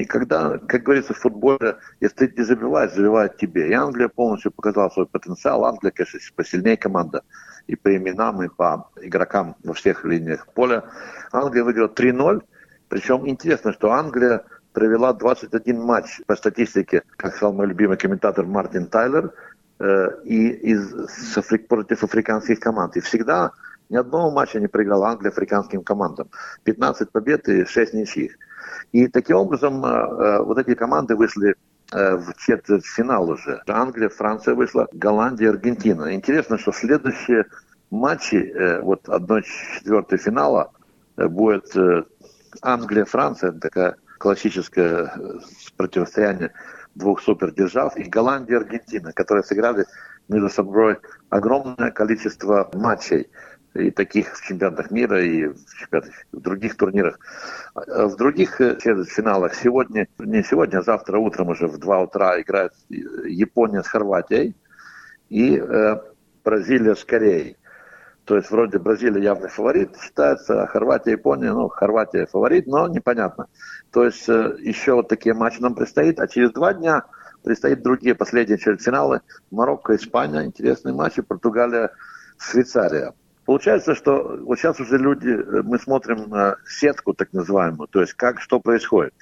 когда, 0.09 0.59
как 0.59 0.85
говорится 0.85 1.15
в 1.15 1.19
футболе, 1.19 1.77
если 2.01 2.27
ты 2.27 2.35
не 2.37 2.45
забиваешь, 2.45 2.93
забивают 2.93 3.37
тебе. 3.37 3.69
И 3.69 3.73
Англия 3.73 4.09
полностью 4.09 4.53
показала 4.53 4.89
свой 4.91 5.07
потенциал. 5.07 5.65
Англия, 5.65 5.91
конечно, 5.91 6.21
посильнее 6.37 6.77
команда 6.77 7.23
и 7.67 7.75
по 7.75 7.95
именам, 7.95 8.43
и 8.43 8.49
по 8.49 8.91
игрокам 9.01 9.57
во 9.65 9.75
всех 9.75 10.05
линиях 10.05 10.47
поля. 10.55 10.85
Англия 11.33 11.65
выиграла 11.65 11.89
3-0. 11.89 12.43
Причем 12.89 13.29
интересно, 13.29 13.73
что 13.73 13.91
Англия 13.91 14.45
провела 14.73 15.13
21 15.13 15.81
матч 15.81 16.21
по 16.27 16.37
статистике, 16.37 17.03
как 17.17 17.35
сказал 17.35 17.53
мой 17.53 17.67
любимый 17.67 17.97
комментатор 17.97 18.45
Мартин 18.45 18.87
Тайлер, 18.87 19.33
э, 19.79 20.09
и 20.25 20.49
из, 20.49 20.93
с, 20.93 21.59
против 21.69 22.05
африканских 22.05 22.61
команд. 22.61 22.97
И 22.97 23.01
всегда 23.01 23.53
ни 23.91 23.97
одного 23.97 24.31
матча 24.31 24.61
не 24.61 24.69
проиграла 24.69 25.11
Англия 25.11 25.31
африканским 25.31 25.83
командам. 25.83 26.29
15 26.65 27.11
побед 27.11 27.49
и 27.49 27.65
6 27.65 27.95
ничьих. 27.95 28.37
И 28.93 29.09
таким 29.09 29.37
образом 29.37 29.85
э, 29.85 29.89
э, 29.89 30.43
вот 30.43 30.59
эти 30.59 30.75
команды 30.75 31.17
вышли 31.17 31.55
в 31.95 32.33
четвертьфинал 32.39 33.29
уже. 33.29 33.61
Англия, 33.69 34.09
Франция 34.09 34.55
вышла, 34.55 34.89
Голландия, 34.95 35.51
Аргентина. 35.51 36.15
Интересно, 36.15 36.57
что 36.57 36.73
следующие 36.73 37.45
матчи, 37.91 38.81
вот 38.81 39.07
1-4 39.09 40.17
финала, 40.17 40.73
будет 41.19 41.67
Англия, 42.63 43.05
Франция, 43.05 43.53
такая 43.53 43.97
классическое 44.23 45.07
э, 45.07 45.39
противостояние 45.77 46.53
двух 46.95 47.21
супердержав, 47.21 47.97
и 47.97 48.05
Голландия 48.05 48.55
и 48.55 48.59
Аргентина, 48.59 49.13
которые 49.13 49.43
сыграли 49.43 49.85
между 50.29 50.49
собой 50.49 50.99
огромное 51.29 51.91
количество 51.91 52.71
матчей 52.73 53.31
и 53.75 53.91
таких 53.91 54.33
в 54.37 54.47
чемпионатах 54.47 54.93
мира, 54.93 55.21
и 55.25 55.47
в, 55.47 55.57
в 56.33 56.41
других 56.41 56.77
турнирах. 56.77 57.19
А 57.75 58.07
в 58.07 58.17
других 58.17 58.61
э, 58.61 58.77
финалах 58.79 59.57
сегодня, 59.57 60.07
не 60.21 60.45
сегодня, 60.45 60.79
а 60.79 60.83
завтра 60.83 61.19
утром 61.19 61.49
уже 61.49 61.67
в 61.67 61.79
2 61.79 62.03
утра 62.03 62.41
играет 62.41 62.75
Япония 62.91 63.83
с 63.83 63.89
Хорватией 63.89 64.55
и 65.31 65.59
э, 65.59 65.97
Бразилия 66.45 66.95
с 66.95 67.05
Кореей. 67.05 67.57
То 68.25 68.37
есть 68.37 68.51
вроде 68.51 68.79
Бразилия 68.79 69.23
явный 69.23 69.49
фаворит 69.49 69.97
считается, 70.01 70.63
а 70.63 70.67
Хорватия, 70.67 71.13
Япония, 71.13 71.53
ну, 71.53 71.69
Хорватия 71.69 72.27
фаворит, 72.27 72.67
но 72.69 72.87
непонятно. 72.87 73.49
То 73.91 74.05
есть 74.05 74.29
э, 74.29 74.57
еще 74.61 74.95
вот 74.95 75.09
такие 75.09 75.35
матчи 75.35 75.61
нам 75.61 75.75
предстоит, 75.75 76.21
а 76.21 76.29
через 76.29 76.53
два 76.53 76.73
дня 76.73 77.05
предстоит 77.43 77.83
другие 77.83 78.15
последние 78.15 78.59
четвертьфиналы. 78.59 79.23
Марокко, 79.51 79.97
Испания, 79.97 80.45
интересные 80.45 80.95
матчи, 80.95 81.21
Португалия, 81.21 81.91
Швейцария. 82.39 83.13
Получается, 83.45 83.97
что 83.97 84.39
вот 84.43 84.57
сейчас 84.57 84.79
уже 84.79 84.99
люди, 84.99 85.29
э, 85.29 85.63
мы 85.63 85.81
смотрим 85.81 86.33
сетку 86.65 87.15
так 87.15 87.33
называемую, 87.33 87.89
то 87.89 88.01
есть 88.01 88.15
как, 88.15 88.41
что 88.41 88.61
происходит. 88.61 89.15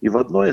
И 0.00 0.08
в 0.08 0.18
одной 0.18 0.52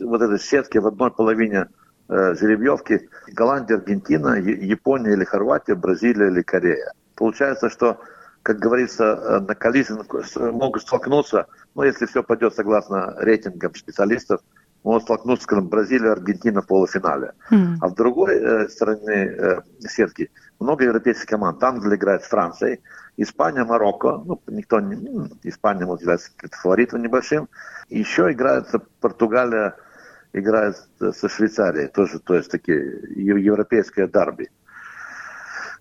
вот 0.00 0.20
этой 0.20 0.40
сетки, 0.40 0.78
в 0.78 0.86
одной 0.88 1.12
половине 1.12 1.68
э, 2.08 2.34
жеребьевки 2.34 3.08
Голландия, 3.28 3.76
Аргентина, 3.76 4.34
Япония 4.34 5.12
или 5.12 5.24
Хорватия, 5.24 5.76
Бразилия 5.76 6.26
или 6.26 6.42
Корея. 6.42 6.92
Получается, 7.16 7.68
что, 7.70 7.98
как 8.42 8.58
говорится, 8.58 9.04
э, 9.04 9.40
на 9.40 9.54
коллизии 9.54 9.94
могут 10.52 10.82
столкнуться, 10.82 11.46
ну, 11.74 11.82
если 11.82 12.06
все 12.06 12.22
пойдет 12.22 12.54
согласно 12.54 13.14
рейтингам 13.18 13.74
специалистов, 13.74 14.40
могут 14.84 15.02
столкнуться, 15.02 15.44
скажем, 15.44 15.68
Бразилия, 15.68 16.12
Аргентина 16.12 16.62
в 16.62 16.66
полуфинале. 16.66 17.32
Mm. 17.50 17.76
А 17.80 17.88
в 17.88 17.94
другой 17.94 18.36
э, 18.36 18.68
стороне 18.68 19.14
э, 19.14 19.60
сетки 19.80 20.30
много 20.60 20.84
европейских 20.84 21.26
команд. 21.26 21.62
Англия 21.62 21.96
играет 21.96 22.22
с 22.22 22.28
Францией, 22.28 22.80
Испания, 23.16 23.64
Марокко. 23.64 24.22
Ну, 24.24 24.40
никто 24.46 24.80
не... 24.80 24.94
Ну, 24.94 25.28
Испания 25.42 25.84
может 25.84 26.02
являться 26.02 26.30
фаворитом 26.62 27.02
небольшим. 27.02 27.48
Еще 27.88 28.30
играет 28.30 28.66
Португалия, 29.00 29.74
играет 30.32 30.76
со 30.98 31.28
Швейцарией. 31.28 31.88
Тоже, 31.88 32.20
то 32.20 32.34
есть 32.34 32.50
такие 32.50 33.00
европейские 33.16 34.06
дарби. 34.06 34.50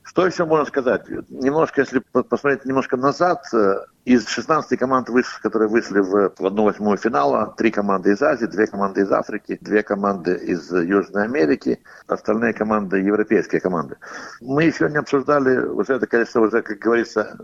Что 0.05 0.25
еще 0.27 0.45
можно 0.45 0.65
сказать? 0.65 1.09
Немножко, 1.29 1.81
если 1.81 1.99
посмотреть 1.99 2.63
немножко 2.63 2.95
назад, 2.95 3.43
э, 3.53 3.85
из 4.05 4.27
16 4.27 4.77
команд, 4.77 5.09
которые 5.41 5.67
вышли 5.67 5.99
в 5.99 6.31
1-8 6.37 6.95
финала, 6.97 7.55
три 7.57 7.71
команды 7.71 8.11
из 8.11 8.21
Азии, 8.21 8.45
две 8.45 8.67
команды 8.67 9.01
из 9.01 9.11
Африки, 9.11 9.57
две 9.59 9.81
команды 9.81 10.35
из 10.35 10.71
Южной 10.71 11.23
Америки, 11.23 11.81
остальные 12.05 12.53
команды 12.53 12.99
европейские 12.99 13.59
команды. 13.59 13.97
Мы 14.41 14.65
еще 14.65 14.87
не 14.91 14.97
обсуждали, 14.97 15.57
уже 15.57 15.93
это, 15.95 16.05
конечно, 16.05 16.41
уже, 16.41 16.61
как 16.61 16.77
говорится, 16.77 17.35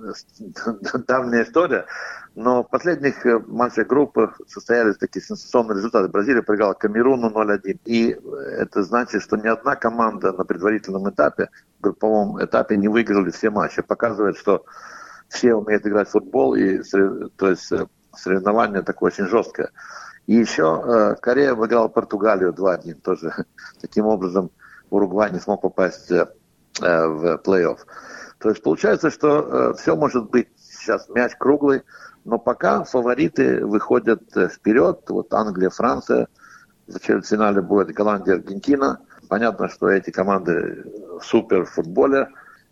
давняя 1.07 1.43
история, 1.43 1.87
но 2.35 2.63
в 2.63 2.69
последних 2.69 3.25
э, 3.25 3.39
матчах 3.47 3.87
группы 3.87 4.31
состоялись 4.47 4.97
такие 4.97 5.25
сенсационные 5.25 5.77
результаты. 5.77 6.09
Бразилия 6.09 6.43
проиграла 6.43 6.73
Камеруну 6.73 7.31
0-1. 7.31 7.79
И 7.85 8.19
это 8.57 8.83
значит, 8.83 9.23
что 9.23 9.35
ни 9.35 9.47
одна 9.47 9.75
команда 9.75 10.31
на 10.31 10.45
предварительном 10.45 11.09
этапе, 11.09 11.49
групповом 11.81 12.43
этапе 12.43 12.77
не 12.77 12.87
выиграли 12.87 13.31
все 13.31 13.49
матчи. 13.49 13.81
Показывает, 13.81 14.37
что 14.37 14.65
все 15.29 15.53
умеют 15.55 15.85
играть 15.85 16.07
в 16.07 16.11
футбол, 16.11 16.55
и 16.55 16.81
то 17.35 17.49
есть 17.49 17.71
э, 17.71 17.87
соревнование 18.15 18.81
такое 18.81 19.11
очень 19.11 19.27
жесткое. 19.27 19.71
И 20.27 20.35
еще 20.35 20.83
э, 20.85 21.15
Корея 21.21 21.55
выиграла 21.55 21.87
Португалию 21.87 22.53
2-1. 22.53 23.01
Тоже 23.01 23.33
таким 23.81 24.05
образом 24.05 24.51
Уругвай 24.89 25.31
не 25.31 25.39
смог 25.39 25.61
попасть 25.61 26.09
в 26.09 26.27
плей-офф. 26.79 27.77
То 28.39 28.49
есть 28.49 28.63
получается, 28.63 29.09
что 29.09 29.73
все 29.77 29.95
может 29.95 30.29
быть 30.29 30.49
сейчас 30.57 31.07
мяч 31.09 31.33
круглый, 31.37 31.83
но 32.23 32.37
пока 32.37 32.83
фавориты 32.83 33.65
выходят 33.65 34.21
э, 34.35 34.49
вперед. 34.49 35.01
Вот 35.09 35.33
Англия, 35.33 35.69
Франция. 35.69 36.27
В 36.87 36.99
четвертьфинале 36.99 37.61
будет 37.61 37.95
Голландия, 37.95 38.33
Аргентина. 38.33 38.99
Понятно, 39.31 39.69
что 39.69 39.89
эти 39.89 40.09
команды 40.09 40.83
супер 41.21 41.63
в 41.63 41.69
футболе. 41.69 42.27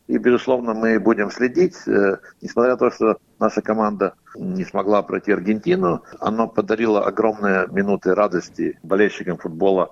И, 0.07 0.17
безусловно, 0.17 0.73
мы 0.73 0.99
будем 0.99 1.31
следить. 1.31 1.77
Э, 1.87 2.17
несмотря 2.41 2.71
на 2.71 2.77
то, 2.77 2.91
что 2.91 3.17
наша 3.39 3.61
команда 3.61 4.15
не 4.35 4.65
смогла 4.65 5.01
пройти 5.01 5.31
Аргентину, 5.31 6.03
она 6.19 6.47
подарила 6.47 7.05
огромные 7.05 7.65
минуты 7.71 8.13
радости 8.13 8.77
болельщикам 8.83 9.37
футбола. 9.37 9.91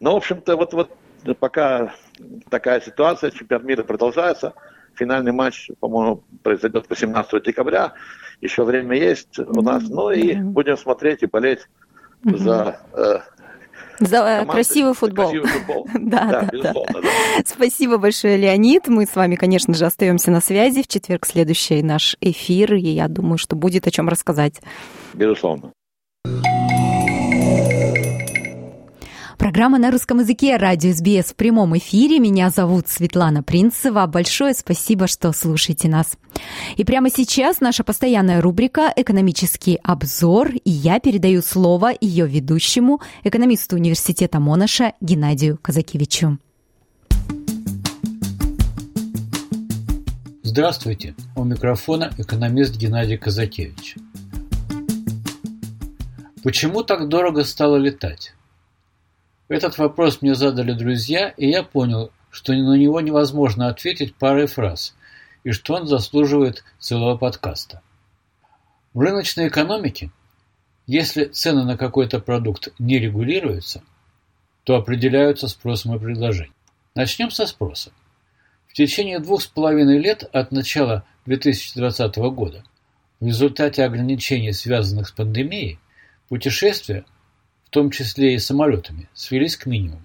Но, 0.00 0.14
в 0.14 0.16
общем-то, 0.16 0.56
вот, 0.56 0.72
вот 0.72 0.90
пока 1.38 1.92
такая 2.48 2.80
ситуация, 2.80 3.30
чемпионат 3.30 3.66
мира 3.66 3.82
продолжается. 3.82 4.54
финальный 4.94 5.32
матч, 5.32 5.70
по-моему, 5.80 6.24
произойдет 6.42 6.88
18 6.88 7.42
декабря. 7.42 7.92
Еще 8.40 8.64
время 8.64 8.96
есть 8.96 9.38
у 9.38 9.60
нас. 9.60 9.82
Ну 9.86 10.10
и 10.10 10.34
будем 10.34 10.78
смотреть 10.78 11.24
и 11.24 11.26
болеть 11.26 11.68
за 12.24 12.80
э, 12.94 13.18
за 14.00 14.16
команды, 14.18 14.52
красивый 14.52 14.94
футбол. 14.94 15.30
Красивый 15.30 15.48
футбол. 15.48 15.88
да, 15.94 16.48
да, 16.52 16.62
да, 16.62 16.72
да. 16.72 17.02
Спасибо 17.44 17.98
большое, 17.98 18.36
Леонид. 18.36 18.88
Мы 18.88 19.06
с 19.06 19.14
вами, 19.14 19.36
конечно 19.36 19.74
же, 19.74 19.86
остаемся 19.86 20.30
на 20.30 20.40
связи. 20.40 20.82
В 20.82 20.88
четверг 20.88 21.26
следующий 21.26 21.82
наш 21.82 22.16
эфир, 22.20 22.74
и 22.74 22.88
я 22.88 23.08
думаю, 23.08 23.38
что 23.38 23.56
будет 23.56 23.86
о 23.86 23.90
чем 23.90 24.08
рассказать. 24.08 24.60
Безусловно. 25.14 25.72
Программа 29.40 29.78
на 29.78 29.90
русском 29.90 30.20
языке 30.20 30.58
«Радио 30.58 30.92
СБС» 30.92 31.32
в 31.32 31.34
прямом 31.34 31.74
эфире. 31.78 32.18
Меня 32.18 32.50
зовут 32.50 32.88
Светлана 32.88 33.42
Принцева. 33.42 34.06
Большое 34.06 34.52
спасибо, 34.52 35.06
что 35.06 35.32
слушаете 35.32 35.88
нас. 35.88 36.18
И 36.76 36.84
прямо 36.84 37.08
сейчас 37.08 37.60
наша 37.60 37.82
постоянная 37.82 38.42
рубрика 38.42 38.92
«Экономический 38.94 39.80
обзор». 39.82 40.50
И 40.62 40.70
я 40.70 41.00
передаю 41.00 41.40
слово 41.40 41.92
ее 41.98 42.26
ведущему, 42.26 43.00
экономисту 43.24 43.76
университета 43.76 44.40
Монаша 44.40 44.92
Геннадию 45.00 45.58
Казакевичу. 45.62 46.36
Здравствуйте! 50.42 51.14
У 51.34 51.44
микрофона 51.44 52.12
экономист 52.18 52.76
Геннадий 52.76 53.16
Казакевич. 53.16 53.96
Почему 56.42 56.82
так 56.82 57.08
дорого 57.08 57.42
стало 57.44 57.76
летать? 57.76 58.34
Этот 59.50 59.78
вопрос 59.78 60.22
мне 60.22 60.36
задали 60.36 60.72
друзья, 60.72 61.30
и 61.30 61.48
я 61.48 61.64
понял, 61.64 62.12
что 62.30 62.52
на 62.52 62.74
него 62.76 63.00
невозможно 63.00 63.66
ответить 63.66 64.14
парой 64.14 64.46
фраз, 64.46 64.94
и 65.42 65.50
что 65.50 65.74
он 65.74 65.88
заслуживает 65.88 66.62
целого 66.78 67.16
подкаста. 67.16 67.82
В 68.94 69.00
рыночной 69.00 69.48
экономике, 69.48 70.12
если 70.86 71.24
цены 71.24 71.64
на 71.64 71.76
какой-то 71.76 72.20
продукт 72.20 72.68
не 72.78 73.00
регулируются, 73.00 73.82
то 74.62 74.76
определяются 74.76 75.48
спросом 75.48 75.96
и 75.96 75.98
предложением. 75.98 76.54
Начнем 76.94 77.32
со 77.32 77.44
спроса. 77.44 77.90
В 78.68 78.74
течение 78.74 79.18
двух 79.18 79.42
с 79.42 79.48
половиной 79.48 79.98
лет 79.98 80.22
от 80.32 80.52
начала 80.52 81.02
2020 81.26 82.16
года 82.32 82.62
в 83.18 83.26
результате 83.26 83.82
ограничений, 83.82 84.52
связанных 84.52 85.08
с 85.08 85.10
пандемией, 85.10 85.80
путешествия 86.28 87.04
в 87.70 87.72
том 87.72 87.92
числе 87.92 88.34
и 88.34 88.38
самолетами, 88.40 89.08
свелись 89.14 89.56
к 89.56 89.66
минимуму. 89.66 90.02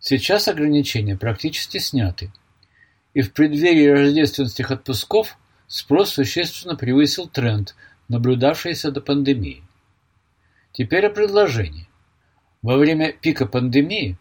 Сейчас 0.00 0.48
ограничения 0.48 1.16
практически 1.16 1.78
сняты, 1.78 2.32
и 3.14 3.22
в 3.22 3.32
преддверии 3.32 3.86
рождественских 3.86 4.72
отпусков 4.72 5.38
спрос 5.68 6.10
существенно 6.10 6.74
превысил 6.74 7.28
тренд, 7.28 7.76
наблюдавшийся 8.08 8.90
до 8.90 9.00
пандемии. 9.00 9.62
Теперь 10.72 11.06
о 11.06 11.10
предложении. 11.10 11.88
Во 12.62 12.76
время 12.76 13.12
пика 13.12 13.46
пандемии 13.46 14.18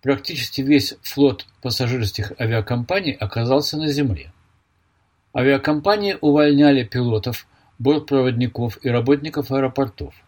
практически 0.00 0.60
весь 0.60 0.94
флот 1.02 1.44
пассажирских 1.60 2.34
авиакомпаний 2.38 3.14
оказался 3.14 3.76
на 3.78 3.88
земле. 3.88 4.32
Авиакомпании 5.36 6.16
увольняли 6.20 6.84
пилотов, 6.84 7.48
бортпроводников 7.80 8.78
и 8.84 8.88
работников 8.90 9.50
аэропортов– 9.50 10.14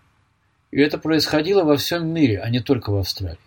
и 0.73 0.81
это 0.81 0.99
происходило 0.99 1.63
во 1.63 1.77
всем 1.77 2.09
мире, 2.09 2.41
а 2.41 2.51
не 2.51 2.61
только 2.61 2.91
в 2.91 2.97
Австралии. 2.97 3.39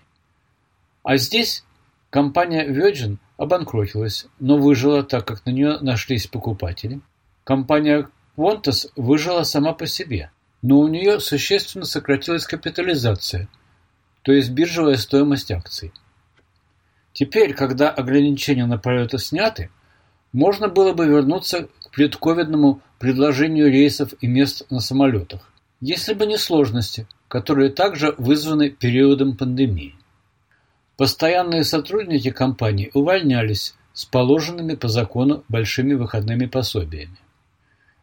А 1.03 1.17
здесь 1.17 1.65
компания 2.09 2.65
Virgin 2.67 3.17
обанкротилась, 3.37 4.27
но 4.39 4.57
выжила, 4.57 5.03
так 5.03 5.25
как 5.27 5.45
на 5.45 5.49
нее 5.49 5.79
нашлись 5.81 6.27
покупатели. 6.27 7.01
Компания 7.43 8.07
Qantas 8.37 8.89
выжила 8.95 9.43
сама 9.43 9.73
по 9.73 9.87
себе, 9.87 10.31
но 10.61 10.79
у 10.79 10.87
нее 10.87 11.19
существенно 11.19 11.85
сократилась 11.85 12.45
капитализация, 12.45 13.49
то 14.21 14.31
есть 14.31 14.51
биржевая 14.51 14.97
стоимость 14.97 15.51
акций. 15.51 15.91
Теперь, 17.13 17.53
когда 17.53 17.89
ограничения 17.89 18.65
на 18.65 18.77
полеты 18.77 19.17
сняты, 19.17 19.69
можно 20.31 20.67
было 20.67 20.93
бы 20.93 21.07
вернуться 21.07 21.69
к 21.83 21.91
предковидному 21.91 22.81
предложению 22.99 23.71
рейсов 23.71 24.13
и 24.21 24.27
мест 24.27 24.69
на 24.69 24.79
самолетах, 24.79 25.51
если 25.79 26.13
бы 26.13 26.25
не 26.25 26.37
сложности, 26.37 27.07
которые 27.35 27.69
также 27.69 28.15
вызваны 28.17 28.69
периодом 28.69 29.35
пандемии. 29.35 29.93
Постоянные 30.95 31.65
сотрудники 31.65 32.31
компании 32.31 32.91
увольнялись 32.93 33.75
с 33.91 34.05
положенными 34.05 34.75
по 34.75 34.87
закону 34.87 35.43
большими 35.49 35.95
выходными 35.95 36.45
пособиями. 36.45 37.17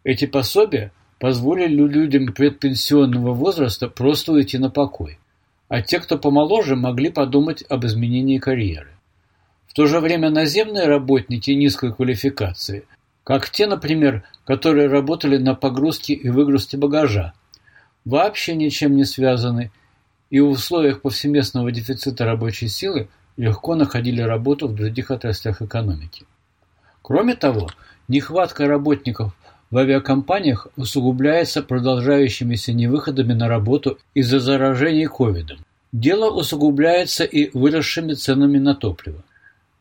Эти 0.04 0.26
пособия 0.26 0.92
позволили 1.18 1.82
людям 1.82 2.34
предпенсионного 2.34 3.32
возраста 3.32 3.88
просто 3.88 4.32
уйти 4.32 4.58
на 4.58 4.68
покой, 4.68 5.18
а 5.68 5.80
те, 5.80 5.98
кто 5.98 6.18
помоложе, 6.18 6.76
могли 6.76 7.08
подумать 7.08 7.64
об 7.70 7.86
изменении 7.86 8.36
карьеры. 8.36 8.90
В 9.66 9.72
то 9.72 9.86
же 9.86 10.00
время 10.00 10.28
наземные 10.28 10.88
работники 10.88 11.52
низкой 11.52 11.94
квалификации, 11.94 12.84
как 13.24 13.48
те, 13.48 13.66
например, 13.66 14.24
которые 14.44 14.88
работали 14.88 15.38
на 15.38 15.54
погрузке 15.54 16.12
и 16.12 16.28
выгрузке 16.28 16.76
багажа, 16.76 17.32
вообще 18.04 18.54
ничем 18.54 18.96
не 18.96 19.04
связаны 19.04 19.70
и 20.30 20.40
в 20.40 20.48
условиях 20.48 21.02
повсеместного 21.02 21.70
дефицита 21.70 22.24
рабочей 22.24 22.68
силы 22.68 23.08
легко 23.36 23.74
находили 23.74 24.22
работу 24.22 24.68
в 24.68 24.74
других 24.74 25.10
отраслях 25.10 25.60
экономики. 25.62 26.24
Кроме 27.02 27.34
того, 27.34 27.68
нехватка 28.08 28.66
работников 28.66 29.34
в 29.70 29.78
авиакомпаниях 29.78 30.68
усугубляется 30.76 31.62
продолжающимися 31.62 32.72
невыходами 32.72 33.32
на 33.32 33.48
работу 33.48 33.98
из-за 34.14 34.38
заражений 34.38 35.06
ковидом. 35.06 35.58
Дело 35.92 36.30
усугубляется 36.30 37.24
и 37.24 37.50
выросшими 37.56 38.14
ценами 38.14 38.58
на 38.58 38.74
топливо. 38.74 39.22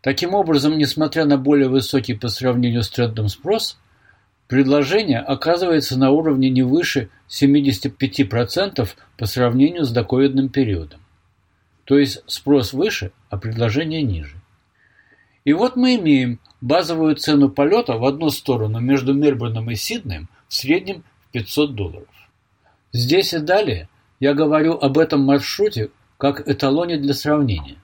Таким 0.02 0.34
образом, 0.34 0.78
несмотря 0.78 1.26
на 1.26 1.38
более 1.38 1.70
высокий 1.70 2.14
по 2.14 2.28
сравнению 2.28 2.84
с 2.84 2.90
трендом 2.90 3.30
спрос, 3.30 3.78
предложение 4.52 5.20
оказывается 5.20 5.98
на 5.98 6.12
уровне 6.12 6.50
не 6.50 6.62
выше 6.62 7.08
75% 7.30 8.90
по 9.18 9.26
сравнению 9.26 9.86
с 9.86 9.92
доковидным 9.92 10.50
периодом. 10.50 11.00
То 11.86 11.98
есть 11.98 12.22
спрос 12.28 12.74
выше, 12.74 13.14
а 13.30 13.38
предложение 13.38 14.02
ниже. 14.02 14.36
И 15.46 15.54
вот 15.54 15.78
мы 15.78 15.96
имеем 15.96 16.42
базовую 16.60 17.16
цену 17.16 17.48
полета 17.48 17.94
в 17.94 18.04
одну 18.04 18.30
сторону 18.30 18.82
между 18.82 19.14
Мельбурном 19.14 19.72
и 19.72 19.76
Сиднеем 19.76 20.28
в 20.50 20.54
среднем 20.54 21.06
в 21.30 21.32
500 21.32 21.74
долларов. 21.74 22.30
Здесь 22.92 23.34
и 23.34 23.40
далее 23.40 23.88
я 24.20 24.34
говорю 24.34 24.74
об 24.74 24.98
этом 24.98 25.22
маршруте 25.22 25.92
как 26.18 26.46
эталоне 26.46 26.98
для 26.98 27.14
сравнения. 27.14 27.78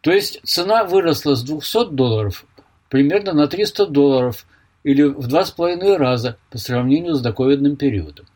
То 0.00 0.10
есть 0.10 0.40
цена 0.42 0.82
выросла 0.82 1.36
с 1.36 1.44
200 1.44 1.90
долларов 1.90 2.44
примерно 2.88 3.34
на 3.34 3.46
300 3.46 3.86
долларов 3.86 4.44
или 4.82 5.02
в 5.02 5.26
два 5.26 5.44
с 5.44 5.50
половиной 5.50 5.96
раза 5.96 6.36
по 6.50 6.58
сравнению 6.58 7.14
с 7.14 7.20
доковидным 7.20 7.76
периодом. 7.76 8.26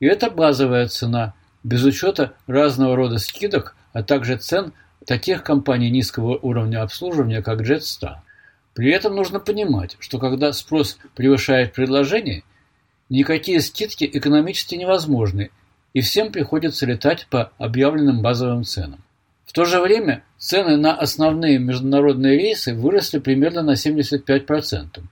И 0.00 0.06
это 0.06 0.30
базовая 0.30 0.86
цена, 0.88 1.34
без 1.64 1.84
учета 1.84 2.34
разного 2.46 2.96
рода 2.96 3.18
скидок, 3.18 3.74
а 3.92 4.02
также 4.02 4.36
цен 4.36 4.72
таких 5.04 5.42
компаний 5.42 5.90
низкого 5.90 6.36
уровня 6.36 6.82
обслуживания, 6.82 7.42
как 7.42 7.62
Jetstar. 7.62 8.18
При 8.74 8.90
этом 8.90 9.16
нужно 9.16 9.40
понимать, 9.40 9.96
что 10.00 10.18
когда 10.18 10.52
спрос 10.52 10.98
превышает 11.14 11.72
предложение, 11.72 12.42
никакие 13.08 13.60
скидки 13.60 14.08
экономически 14.12 14.74
невозможны, 14.74 15.50
и 15.94 16.02
всем 16.02 16.30
приходится 16.30 16.84
летать 16.84 17.26
по 17.30 17.52
объявленным 17.56 18.20
базовым 18.20 18.64
ценам. 18.64 19.02
В 19.46 19.52
то 19.52 19.64
же 19.64 19.80
время 19.80 20.24
цены 20.36 20.76
на 20.76 20.94
основные 20.94 21.58
международные 21.58 22.36
рейсы 22.36 22.74
выросли 22.74 23.18
примерно 23.18 23.62
на 23.62 23.72
75%. 23.72 25.02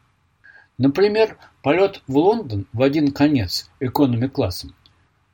Например, 0.79 1.39
полет 1.63 2.03
в 2.07 2.17
Лондон 2.17 2.67
в 2.73 2.83
один 2.83 3.13
конец 3.13 3.71
экономи-классом 3.81 4.75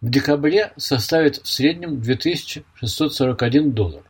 в 0.00 0.08
декабре 0.08 0.72
составит 0.76 1.36
в 1.38 1.48
среднем 1.48 2.00
2641 2.00 3.72
доллар. 3.72 4.02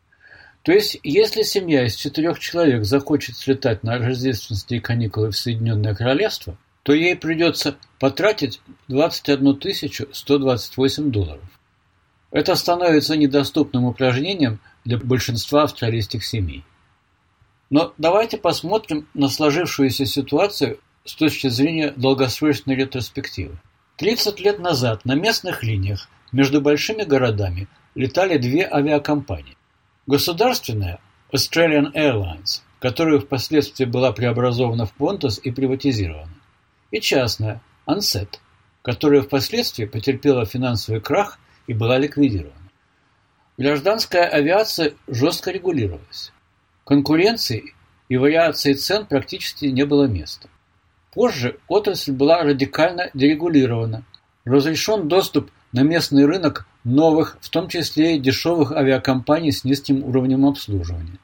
То 0.63 0.71
есть, 0.71 0.99
если 1.03 1.41
семья 1.41 1.85
из 1.85 1.95
четырех 1.95 2.39
человек 2.39 2.85
захочет 2.85 3.37
слетать 3.37 3.83
на 3.83 3.97
рождественские 3.97 4.79
каникулы 4.79 5.31
в 5.31 5.37
Соединенное 5.37 5.95
Королевство, 5.95 6.55
то 6.83 6.93
ей 6.93 7.15
придется 7.15 7.77
потратить 7.99 8.61
21 8.87 9.59
128 10.13 11.11
долларов. 11.11 11.43
Это 12.31 12.55
становится 12.55 13.17
недоступным 13.17 13.85
упражнением 13.85 14.59
для 14.85 14.97
большинства 14.97 15.63
австралийских 15.63 16.23
семей. 16.23 16.63
Но 17.69 17.93
давайте 17.97 18.37
посмотрим 18.37 19.07
на 19.13 19.29
сложившуюся 19.29 20.05
ситуацию 20.05 20.79
с 21.05 21.15
точки 21.15 21.47
зрения 21.47 21.91
долгосрочной 21.91 22.75
ретроспективы. 22.75 23.57
30 23.97 24.39
лет 24.39 24.59
назад 24.59 25.05
на 25.05 25.15
местных 25.15 25.63
линиях 25.63 26.09
между 26.31 26.61
большими 26.61 27.03
городами 27.03 27.67
летали 27.95 28.37
две 28.37 28.67
авиакомпании. 28.67 29.57
Государственная 30.07 30.99
Australian 31.31 31.93
Airlines 31.93 32.61
которая 32.81 33.19
впоследствии 33.19 33.85
была 33.85 34.11
преобразована 34.11 34.87
в 34.87 34.95
Qantas 34.97 35.39
и 35.41 35.51
приватизирована, 35.51 36.33
и 36.89 36.99
частная 36.99 37.61
Ansett, 37.85 38.39
которая 38.81 39.21
впоследствии 39.21 39.85
потерпела 39.85 40.45
финансовый 40.45 40.99
крах 40.99 41.39
и 41.67 41.73
была 41.73 41.99
ликвидирована. 41.99 42.71
Гражданская 43.59 44.25
авиация 44.25 44.95
жестко 45.07 45.51
регулировалась. 45.51 46.33
Конкуренции 46.83 47.75
и 48.09 48.17
вариации 48.17 48.73
цен 48.73 49.05
практически 49.05 49.65
не 49.65 49.85
было 49.85 50.05
места. 50.05 50.49
Позже 51.13 51.57
отрасль 51.67 52.13
была 52.13 52.41
радикально 52.43 53.09
дерегулирована. 53.13 54.03
Разрешен 54.45 55.07
доступ 55.07 55.51
на 55.73 55.81
местный 55.81 56.25
рынок 56.25 56.65
новых, 56.83 57.37
в 57.41 57.49
том 57.49 57.67
числе 57.67 58.15
и 58.15 58.19
дешевых 58.19 58.71
авиакомпаний 58.71 59.51
с 59.51 59.63
низким 59.63 60.03
уровнем 60.03 60.45
обслуживания. 60.45 61.19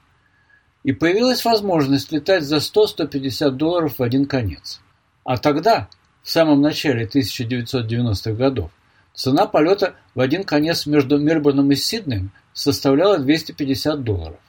И 0.84 0.91
появилась 0.91 1.43
возможность 1.43 2.12
летать 2.12 2.43
за 2.43 2.58
100-150 2.58 3.52
долларов 3.52 3.97
в 3.97 4.04
один 4.04 4.26
конец. 4.26 4.82
А 5.23 5.38
тогда, 5.38 5.89
в 6.21 6.30
самом 6.30 6.62
начале 6.62 7.06
1990-х 7.06 8.32
годов, 8.34 8.71
цена 9.13 9.47
полета 9.47 9.95
в 10.15 10.19
один 10.19 10.43
конец 10.43 10.86
между 10.86 11.17
Мельбурном 11.17 11.71
и 11.71 11.76
Сиднеем 11.76 12.32
составляла 12.54 13.19
250 13.19 14.04
долларов. 14.04 14.39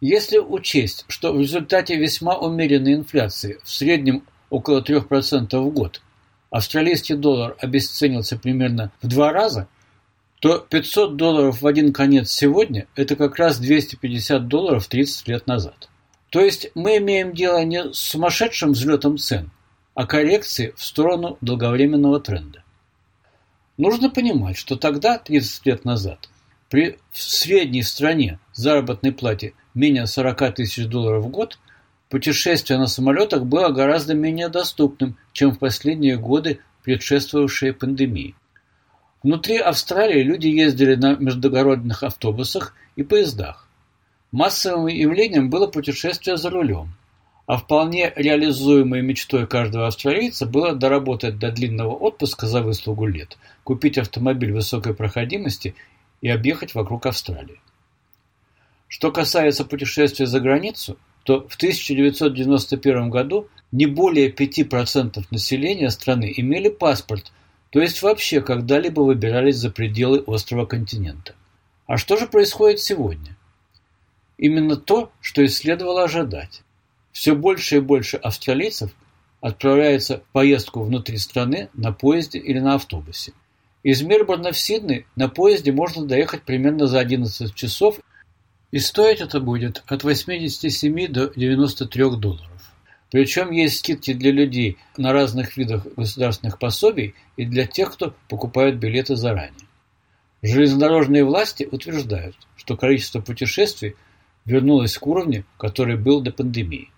Если 0.00 0.38
учесть, 0.38 1.04
что 1.08 1.32
в 1.32 1.40
результате 1.40 1.96
весьма 1.96 2.36
умеренной 2.36 2.94
инфляции, 2.94 3.58
в 3.62 3.70
среднем 3.70 4.22
около 4.50 4.80
3% 4.80 5.58
в 5.58 5.70
год, 5.70 6.02
австралийский 6.50 7.14
доллар 7.14 7.56
обесценился 7.58 8.38
примерно 8.38 8.90
в 9.02 9.08
два 9.08 9.32
раза, 9.32 9.68
то 10.40 10.58
500 10.58 11.16
долларов 11.16 11.62
в 11.62 11.66
один 11.66 11.92
конец 11.92 12.30
сегодня– 12.30 12.86
это 12.94 13.16
как 13.16 13.36
раз 13.36 13.58
250 13.58 14.48
долларов 14.48 14.86
30 14.86 15.28
лет 15.28 15.46
назад. 15.46 15.88
То 16.30 16.40
есть 16.40 16.70
мы 16.74 16.98
имеем 16.98 17.32
дело 17.32 17.64
не 17.64 17.92
с 17.92 17.98
сумасшедшим 17.98 18.72
взлетом 18.72 19.16
цен, 19.18 19.50
а 19.94 20.06
коррекцией 20.06 20.74
в 20.76 20.84
сторону 20.84 21.38
долговременного 21.40 22.20
тренда. 22.20 22.62
Нужно 23.78 24.10
понимать, 24.10 24.56
что 24.56 24.76
тогда, 24.76 25.18
30 25.18 25.66
лет 25.66 25.84
назад, 25.84 26.28
при 26.68 26.98
средней 27.12 27.82
стране 27.82 28.38
заработной 28.52 29.12
плате 29.12 29.54
менее 29.74 30.06
40 30.06 30.54
тысяч 30.56 30.86
долларов 30.86 31.24
в 31.24 31.28
год, 31.28 31.58
путешествие 32.08 32.78
на 32.78 32.86
самолетах 32.86 33.44
было 33.44 33.68
гораздо 33.68 34.14
менее 34.14 34.48
доступным, 34.48 35.16
чем 35.32 35.52
в 35.52 35.58
последние 35.58 36.16
годы, 36.16 36.60
предшествовавшие 36.82 37.72
пандемии. 37.72 38.34
Внутри 39.22 39.58
Австралии 39.58 40.22
люди 40.22 40.46
ездили 40.46 40.94
на 40.94 41.16
междугородных 41.16 42.02
автобусах 42.02 42.74
и 42.94 43.02
поездах. 43.02 43.66
Массовым 44.30 44.86
явлением 44.86 45.50
было 45.50 45.66
путешествие 45.66 46.36
за 46.36 46.50
рулем, 46.50 46.94
а 47.46 47.56
вполне 47.56 48.12
реализуемой 48.14 49.02
мечтой 49.02 49.46
каждого 49.46 49.86
австралийца 49.86 50.46
было 50.46 50.74
доработать 50.74 51.38
до 51.38 51.50
длинного 51.50 51.94
отпуска 51.94 52.46
за 52.46 52.60
выслугу 52.62 53.06
лет, 53.06 53.38
купить 53.64 53.98
автомобиль 53.98 54.52
высокой 54.52 54.94
проходимости 54.94 55.74
и 56.20 56.28
объехать 56.28 56.74
вокруг 56.74 57.06
Австралии. 57.06 57.60
Что 58.88 59.10
касается 59.10 59.64
путешествия 59.64 60.26
за 60.26 60.40
границу, 60.40 60.98
то 61.26 61.40
в 61.48 61.56
1991 61.56 63.10
году 63.10 63.48
не 63.72 63.86
более 63.86 64.30
5% 64.30 65.24
населения 65.32 65.90
страны 65.90 66.32
имели 66.36 66.68
паспорт, 66.68 67.32
то 67.70 67.80
есть 67.80 68.00
вообще 68.00 68.40
когда-либо 68.40 69.00
выбирались 69.00 69.56
за 69.56 69.70
пределы 69.70 70.20
острова 70.20 70.66
континента. 70.66 71.34
А 71.88 71.96
что 71.96 72.16
же 72.16 72.28
происходит 72.28 72.78
сегодня? 72.78 73.36
Именно 74.38 74.76
то, 74.76 75.10
что 75.20 75.42
и 75.42 75.48
следовало 75.48 76.04
ожидать. 76.04 76.62
Все 77.10 77.34
больше 77.34 77.78
и 77.78 77.80
больше 77.80 78.18
австралийцев 78.18 78.92
отправляется 79.40 80.18
в 80.18 80.32
поездку 80.32 80.84
внутри 80.84 81.18
страны 81.18 81.70
на 81.74 81.90
поезде 81.90 82.38
или 82.38 82.60
на 82.60 82.74
автобусе. 82.74 83.32
Из 83.82 84.00
Мельбурна 84.00 84.52
в 84.52 84.58
Сидней 84.58 85.06
на 85.16 85.28
поезде 85.28 85.72
можно 85.72 86.06
доехать 86.06 86.42
примерно 86.42 86.86
за 86.86 87.00
11 87.00 87.52
часов 87.54 87.98
и 88.70 88.78
стоить 88.78 89.20
это 89.20 89.40
будет 89.40 89.82
от 89.86 90.04
87 90.04 91.06
до 91.08 91.32
93 91.34 92.16
долларов. 92.16 92.50
Причем 93.10 93.50
есть 93.52 93.78
скидки 93.78 94.12
для 94.12 94.32
людей 94.32 94.78
на 94.96 95.12
разных 95.12 95.56
видах 95.56 95.86
государственных 95.96 96.58
пособий 96.58 97.14
и 97.36 97.44
для 97.44 97.66
тех, 97.66 97.92
кто 97.92 98.14
покупает 98.28 98.78
билеты 98.78 99.16
заранее. 99.16 99.66
Железнодорожные 100.42 101.24
власти 101.24 101.68
утверждают, 101.70 102.36
что 102.56 102.76
количество 102.76 103.20
путешествий 103.20 103.96
вернулось 104.44 104.98
к 104.98 105.06
уровню, 105.06 105.44
который 105.56 105.96
был 105.96 106.20
до 106.20 106.32
пандемии. 106.32 106.90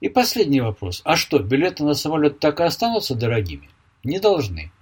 И 0.00 0.08
последний 0.08 0.60
вопрос. 0.60 1.02
А 1.04 1.16
что, 1.16 1.38
билеты 1.38 1.84
на 1.84 1.94
самолет 1.94 2.40
так 2.40 2.60
и 2.60 2.64
останутся 2.64 3.14
дорогими? 3.14 3.68
Не 4.02 4.18
должны. 4.18 4.72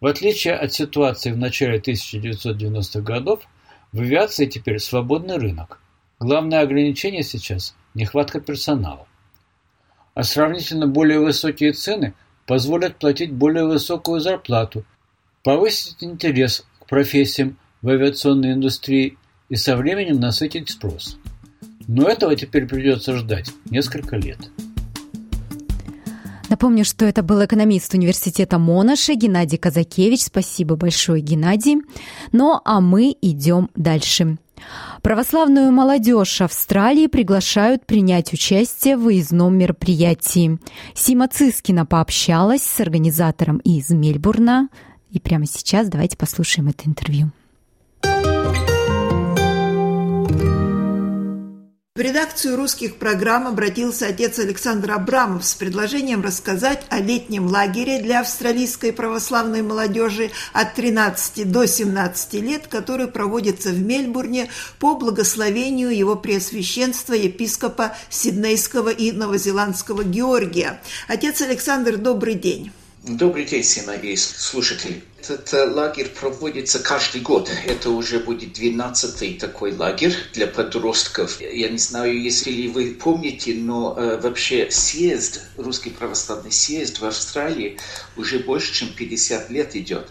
В 0.00 0.06
отличие 0.06 0.54
от 0.54 0.72
ситуации 0.72 1.30
в 1.30 1.36
начале 1.36 1.78
1990-х 1.78 3.00
годов, 3.00 3.46
в 3.92 4.00
авиации 4.00 4.46
теперь 4.46 4.78
свободный 4.78 5.36
рынок. 5.36 5.80
Главное 6.18 6.60
ограничение 6.60 7.22
сейчас– 7.22 7.74
нехватка 7.94 8.40
персонала 8.40 9.06
а 10.14 10.22
сравнительно 10.22 10.86
более 10.86 11.20
высокие 11.20 11.72
цены 11.72 12.14
позволят 12.46 12.96
платить 12.96 13.32
более 13.32 13.64
высокую 13.64 14.20
зарплату, 14.20 14.84
повысить 15.42 16.02
интерес 16.02 16.66
к 16.80 16.86
профессиям 16.86 17.56
в 17.80 17.88
авиационной 17.88 18.52
индустрии 18.52 19.16
и 19.48 19.56
со 19.56 19.76
временем 19.76 20.20
насытить 20.20 20.68
спрос. 20.68 21.16
Но 21.86 22.08
этого 22.08 22.36
теперь 22.36 22.66
придется 22.66 23.16
ждать 23.16 23.50
несколько 23.70 24.16
лет. 24.16 24.38
Напомню, 26.50 26.84
что 26.84 27.04
это 27.04 27.22
был 27.22 27.44
экономист 27.44 27.94
университета 27.94 28.58
Монаша 28.58 29.14
Геннадий 29.14 29.56
Казакевич. 29.56 30.24
Спасибо 30.24 30.74
большое, 30.74 31.22
Геннадий. 31.22 31.76
Ну 32.32 32.60
а 32.64 32.80
мы 32.80 33.16
идем 33.22 33.70
дальше. 33.76 34.36
Православную 35.00 35.70
молодежь 35.70 36.40
Австралии 36.40 37.06
приглашают 37.06 37.86
принять 37.86 38.32
участие 38.32 38.96
в 38.96 39.02
выездном 39.02 39.56
мероприятии. 39.56 40.58
Сима 40.92 41.28
Цискина 41.28 41.86
пообщалась 41.86 42.62
с 42.62 42.80
организатором 42.80 43.58
из 43.58 43.88
Мельбурна. 43.90 44.68
И 45.12 45.20
прямо 45.20 45.46
сейчас 45.46 45.88
давайте 45.88 46.16
послушаем 46.16 46.68
это 46.68 46.88
интервью. 46.88 47.30
В 52.00 52.02
редакцию 52.02 52.56
русских 52.56 52.96
программ 52.96 53.46
обратился 53.46 54.06
отец 54.06 54.38
Александр 54.38 54.92
Абрамов 54.92 55.44
с 55.44 55.54
предложением 55.54 56.22
рассказать 56.22 56.82
о 56.88 56.98
летнем 56.98 57.44
лагере 57.44 58.00
для 58.00 58.20
австралийской 58.20 58.90
православной 58.90 59.60
молодежи 59.60 60.30
от 60.54 60.72
13 60.76 61.52
до 61.52 61.66
17 61.66 62.32
лет, 62.40 62.68
который 62.68 63.06
проводится 63.06 63.68
в 63.68 63.82
Мельбурне 63.82 64.48
по 64.78 64.94
благословению 64.94 65.94
его 65.94 66.16
преосвященства 66.16 67.12
епископа 67.12 67.94
Сиднейского 68.08 68.88
и 68.88 69.12
Новозеландского 69.12 70.02
Георгия. 70.02 70.80
Отец 71.06 71.42
Александр, 71.42 71.98
добрый 71.98 72.32
день. 72.32 72.72
Добрый 73.02 73.44
день, 73.44 73.62
сыновей 73.62 74.16
слушатели. 74.16 75.02
Этот 75.20 75.52
лагерь 75.74 76.08
проводится 76.08 76.78
каждый 76.78 77.20
год. 77.20 77.50
Это 77.66 77.90
уже 77.90 78.20
будет 78.20 78.58
12-й 78.58 79.34
такой 79.38 79.76
лагерь 79.76 80.16
для 80.32 80.46
подростков. 80.46 81.38
Я 81.42 81.68
не 81.68 81.76
знаю, 81.76 82.18
если 82.18 82.50
ли 82.50 82.68
вы 82.68 82.94
помните, 82.94 83.54
но 83.54 83.94
э, 83.98 84.18
вообще 84.18 84.70
съезд, 84.70 85.42
русский 85.58 85.90
православный 85.90 86.50
съезд 86.50 87.00
в 87.00 87.04
Австралии 87.04 87.78
уже 88.16 88.38
больше, 88.38 88.72
чем 88.72 88.88
50 88.94 89.50
лет 89.50 89.76
идет. 89.76 90.08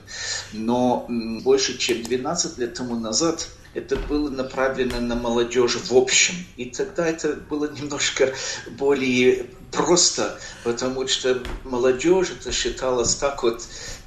Но 0.54 1.08
м, 1.10 1.40
больше, 1.40 1.80
чем 1.80 2.04
12 2.04 2.60
лет 2.60 2.76
тому 2.76 2.96
назад 3.00 3.48
это 3.74 3.96
было 3.96 4.30
направлено 4.30 5.00
на 5.00 5.16
молодежь 5.16 5.76
в 5.76 5.96
общем. 5.96 6.36
И 6.58 6.66
тогда 6.66 7.08
это 7.08 7.34
было 7.34 7.72
немножко 7.72 8.34
более 8.72 9.48
просто, 9.72 10.40
потому 10.64 11.08
что 11.08 11.44
молодежь 11.64 12.32
это 12.32 12.52
считалось 12.52 13.16
так 13.16 13.44
вот 13.44 13.64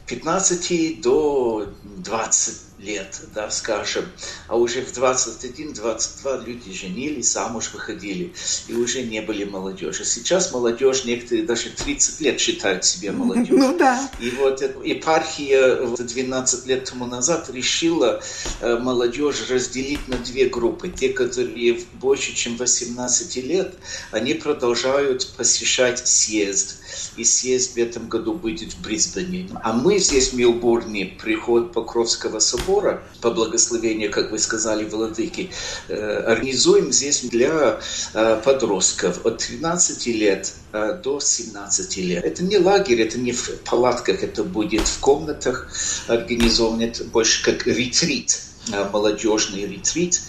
15 0.06 1.00
до 1.02 1.66
20 1.84 2.71
лет, 2.82 3.20
да, 3.34 3.50
скажем, 3.50 4.04
а 4.48 4.56
уже 4.56 4.82
в 4.82 4.92
21-22 4.92 6.44
люди 6.44 6.72
женились, 6.72 7.32
замуж 7.32 7.70
выходили 7.72 8.32
и 8.68 8.74
уже 8.74 9.02
не 9.02 9.20
были 9.20 9.44
молодежи. 9.44 10.04
Сейчас 10.04 10.52
молодежь, 10.52 11.04
некоторые 11.04 11.46
даже 11.46 11.70
30 11.70 12.20
лет 12.20 12.40
считают 12.40 12.84
себя 12.84 13.12
молодежью. 13.12 13.58
Ну 13.62 13.78
да. 13.78 14.10
И 14.20 14.30
вот 14.30 14.60
епархия 14.84 15.86
12 15.96 16.66
лет 16.66 16.84
тому 16.84 17.06
назад 17.06 17.48
решила 17.50 18.20
э, 18.60 18.76
молодежь 18.76 19.48
разделить 19.48 20.08
на 20.08 20.16
две 20.16 20.48
группы. 20.48 20.88
Те, 20.88 21.10
которые 21.10 21.78
больше, 21.94 22.34
чем 22.34 22.56
18 22.56 23.36
лет, 23.44 23.74
они 24.10 24.34
продолжают 24.34 25.28
посещать 25.36 26.06
съезд. 26.06 26.80
И 27.16 27.24
съезд 27.24 27.74
в 27.74 27.78
этом 27.78 28.08
году 28.08 28.34
будет 28.34 28.74
в 28.74 28.82
Брисбене. 28.82 29.48
А 29.62 29.72
мы 29.72 29.98
здесь 29.98 30.30
в 30.30 30.36
Милбурне, 30.36 31.16
приход 31.22 31.72
Покровского 31.72 32.38
собора, 32.40 32.71
Светофора, 32.72 33.02
по 33.20 33.30
благословению, 33.30 34.10
как 34.10 34.30
вы 34.30 34.38
сказали, 34.38 34.84
владыки, 34.84 35.50
организуем 35.88 36.92
здесь 36.92 37.22
для 37.22 37.80
подростков 38.44 39.24
от 39.24 39.38
13 39.38 40.06
лет 40.06 40.52
до 40.72 41.20
17 41.20 41.96
лет. 41.98 42.24
Это 42.24 42.42
не 42.42 42.58
лагерь, 42.58 43.02
это 43.02 43.18
не 43.18 43.32
в 43.32 43.60
палатках, 43.68 44.22
это 44.22 44.42
будет 44.42 44.88
в 44.88 45.00
комнатах 45.00 45.68
организован, 46.08 46.80
это 46.80 47.04
больше 47.04 47.44
как 47.44 47.66
ретрит 47.66 48.38
Э, 48.51 48.51
молодежный 48.92 49.66
ретрит. 49.66 50.20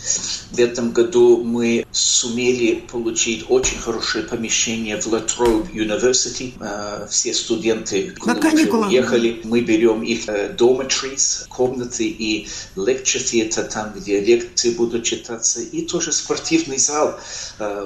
В 0.51 0.59
этом 0.59 0.91
году 0.91 1.43
мы 1.43 1.85
сумели 1.91 2.83
получить 2.91 3.45
очень 3.49 3.79
хорошее 3.79 4.23
помещение 4.23 4.99
в 4.99 5.07
Latrobe 5.07 5.71
University. 5.71 6.53
Э, 6.59 7.07
все 7.09 7.33
студенты 7.33 8.15
На 8.25 8.35
уехали. 8.35 9.41
Мы 9.43 9.61
берем 9.61 10.01
их 10.01 10.27
э, 10.27 10.55
dormitories, 10.57 11.47
комнаты 11.49 12.05
и 12.05 12.47
lecture 12.75 13.23
theater, 13.23 13.63
там, 13.63 13.93
где 13.95 14.19
лекции 14.19 14.71
будут 14.71 15.03
читаться. 15.03 15.61
И 15.61 15.85
тоже 15.85 16.11
спортивный 16.11 16.77
зал 16.77 17.19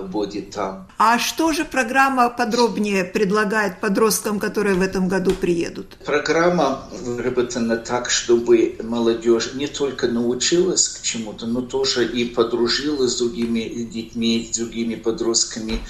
будет 0.07 0.51
там. 0.51 0.87
А 0.97 1.19
что 1.19 1.51
же 1.51 1.65
программа 1.65 2.29
подробнее 2.29 3.03
предлагает 3.03 3.79
подросткам, 3.81 4.39
которые 4.39 4.75
в 4.75 4.81
этом 4.81 5.07
году 5.07 5.31
приедут? 5.31 5.97
Программа 6.05 6.87
выработана 6.91 7.77
так, 7.77 8.09
чтобы 8.09 8.77
молодежь 8.81 9.53
не 9.53 9.67
только 9.67 10.07
научилась 10.07 10.36
научилась 10.37 10.87
к 10.89 11.01
чему-то, 11.01 11.47
но 11.47 11.61
тоже 11.61 12.07
и 12.07 12.25
подружилась 12.25 13.13
с 13.13 13.17
другими 13.17 13.61
детьми, 13.83 14.49
с 14.51 14.57
другими 14.57 14.95
подростками 14.95 15.81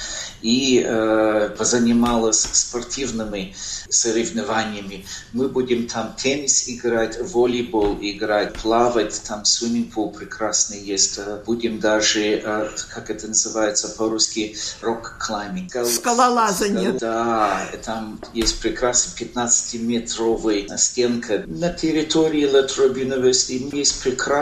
и 0.41 0.83
э, 0.85 1.49
позанималась 1.57 2.47
спортивными 2.53 3.55
соревнованиями. 3.89 5.05
Мы 5.33 5.49
будем 5.49 5.87
там 5.87 6.15
теннис 6.17 6.69
играть, 6.69 7.17
волейбол 7.19 7.97
играть, 8.01 8.53
плавать, 8.53 9.21
там 9.27 9.43
swimming 9.43 9.88
pool 9.88 10.11
прекрасный 10.11 10.79
есть. 10.81 11.17
Э, 11.17 11.41
будем 11.45 11.79
даже, 11.79 12.21
э, 12.21 12.69
как 12.93 13.09
это 13.09 13.27
называется 13.27 13.89
по-русски, 13.89 14.55
rock 14.81 15.09
climbing. 15.09 15.71
Скалолазание. 15.85 16.93
Да, 16.93 17.67
там 17.83 18.19
есть 18.33 18.61
прекрасный 18.61 19.25
15-метровый 19.25 20.67
стенка. 20.77 21.43
На 21.47 21.73
территории 21.73 22.45
La 22.45 22.61
Trobe 22.61 23.01
University 23.01 23.75
есть 23.75 24.01
прекрасный, 24.03 24.36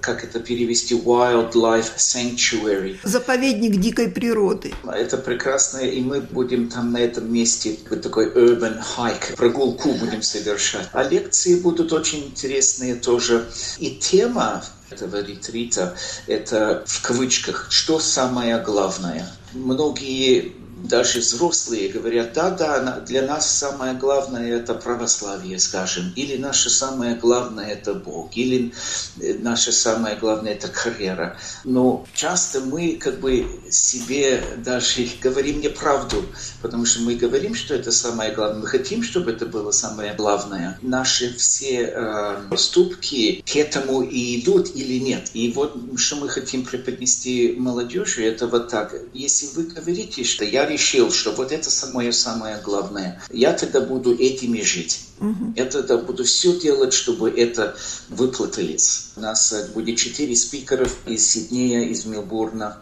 как 0.00 0.24
это 0.24 0.40
перевести, 0.40 0.94
wildlife 0.94 1.96
sanctuary. 1.96 2.98
Заповедник 3.02 3.76
дикой 3.76 4.08
природы. 4.08 4.74
Это 4.84 5.16
прекрасно, 5.16 5.78
и 5.78 6.00
мы 6.00 6.20
будем 6.20 6.68
там 6.68 6.92
на 6.92 6.98
этом 6.98 7.32
месте 7.32 7.76
вот 7.90 8.02
такой 8.02 8.26
urban 8.26 8.82
hike, 8.96 9.36
прогулку 9.36 9.92
будем 9.94 10.22
совершать. 10.22 10.88
А 10.92 11.02
лекции 11.02 11.60
будут 11.60 11.92
очень 11.92 12.26
интересные 12.26 12.94
тоже. 12.94 13.46
И 13.78 13.90
тема 13.90 14.64
этого 14.90 15.22
ретрита– 15.22 15.96
это 16.26 16.82
в 16.86 17.02
кавычках 17.02 17.66
«что 17.70 18.00
самое 18.00 18.58
главное?». 18.58 19.28
Многие 19.52 20.52
даже 20.84 21.20
взрослые 21.20 21.88
говорят, 21.88 22.32
да, 22.32 22.50
да, 22.50 23.00
для 23.00 23.22
нас 23.22 23.50
самое 23.50 23.94
главное 23.94 24.56
это 24.56 24.74
православие, 24.74 25.58
скажем, 25.58 26.12
или 26.16 26.36
наше 26.36 26.70
самое 26.70 27.14
главное 27.14 27.70
это 27.70 27.94
Бог, 27.94 28.36
или 28.36 28.72
э, 29.20 29.34
наше 29.34 29.72
самое 29.72 30.16
главное 30.16 30.52
это 30.52 30.68
карьера. 30.68 31.38
Но 31.64 32.06
часто 32.14 32.60
мы 32.60 32.96
как 32.96 33.20
бы 33.20 33.46
себе 33.70 34.42
даже 34.58 35.08
говорим 35.22 35.60
неправду, 35.60 36.24
потому 36.62 36.86
что 36.86 37.02
мы 37.02 37.14
говорим, 37.14 37.54
что 37.54 37.74
это 37.74 37.92
самое 37.92 38.32
главное, 38.32 38.60
мы 38.60 38.66
хотим, 38.66 39.02
чтобы 39.02 39.32
это 39.32 39.46
было 39.46 39.70
самое 39.70 40.14
главное. 40.14 40.78
Наши 40.82 41.34
все 41.36 41.92
э, 41.94 42.36
поступки 42.50 43.42
к 43.46 43.56
этому 43.56 44.02
и 44.02 44.40
идут 44.40 44.74
или 44.74 44.98
нет. 44.98 45.30
И 45.34 45.50
вот 45.52 45.76
что 45.96 46.16
мы 46.16 46.28
хотим 46.28 46.64
преподнести 46.64 47.54
молодежи, 47.58 48.24
это 48.24 48.46
вот 48.46 48.68
так. 48.68 48.94
Если 49.12 49.46
вы 49.54 49.64
говорите, 49.64 50.24
что 50.24 50.44
я 50.44 50.67
решил, 50.68 51.10
что 51.10 51.32
вот 51.32 51.52
это 51.52 51.70
самое 51.70 52.12
самое 52.12 52.60
главное. 52.62 53.20
Я 53.30 53.52
тогда 53.52 53.80
буду 53.80 54.14
этими 54.14 54.62
жить. 54.62 55.00
Угу. 55.20 55.54
Я 55.56 55.64
тогда 55.64 55.98
буду 55.98 56.24
все 56.24 56.58
делать, 56.58 56.92
чтобы 56.92 57.30
это 57.30 57.76
выплатилось. 58.08 59.10
У 59.16 59.20
нас 59.20 59.52
э, 59.52 59.68
будет 59.74 59.98
четыре 59.98 60.36
спикеров 60.36 60.96
из 61.06 61.26
Сиднея, 61.28 61.88
из 61.88 62.04
Мелбурна, 62.04 62.78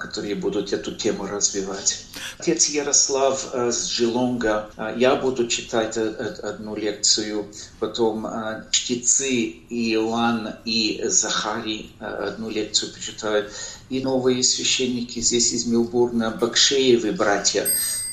которые 0.00 0.34
будут 0.34 0.72
эту 0.72 0.94
тему 0.94 1.26
развивать. 1.26 2.04
Отец 2.38 2.68
Ярослав 2.68 3.50
э, 3.52 3.70
с 3.70 3.88
Джилонга, 3.88 4.70
э, 4.76 4.94
я 4.96 5.16
буду 5.16 5.46
читать 5.46 5.96
одну 5.96 6.74
лекцию, 6.76 7.46
потом 7.78 8.26
чтецы 8.70 9.54
Иоанн 9.68 10.54
и 10.64 11.02
Захарий 11.04 11.94
одну 12.00 12.50
лекцию 12.50 12.92
почитают, 12.92 13.52
и 13.90 14.00
новые 14.00 14.42
священники 14.42 15.20
здесь 15.20 15.52
из 15.52 15.66
Мелбурна, 15.66 16.30
Бакшеевы 16.30 17.12
братья, 17.12 17.66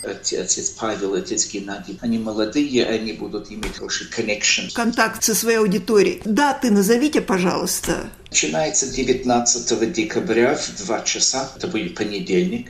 отец 0.04 0.70
Павел, 0.72 1.14
отец 1.14 1.48
Геннадий. 1.52 1.98
Они 2.02 2.18
молодые, 2.18 2.86
они 2.86 3.14
будут 3.14 3.52
иметь 3.52 3.76
хороший 3.76 4.08
connection. 4.08 4.72
Контакт 4.74 5.24
со 5.24 5.36
своей 5.36 5.58
аудиторией. 5.58 6.22
Даты 6.26 6.72
назовите, 6.72 7.22
пожалуйста. 7.22 8.10
Начинается 8.32 8.88
19 8.88 9.91
декабря 9.91 10.56
в 10.56 10.78
2 10.78 11.02
часа, 11.02 11.50
это 11.58 11.67
будет 11.67 11.96
понедельник, 11.96 12.70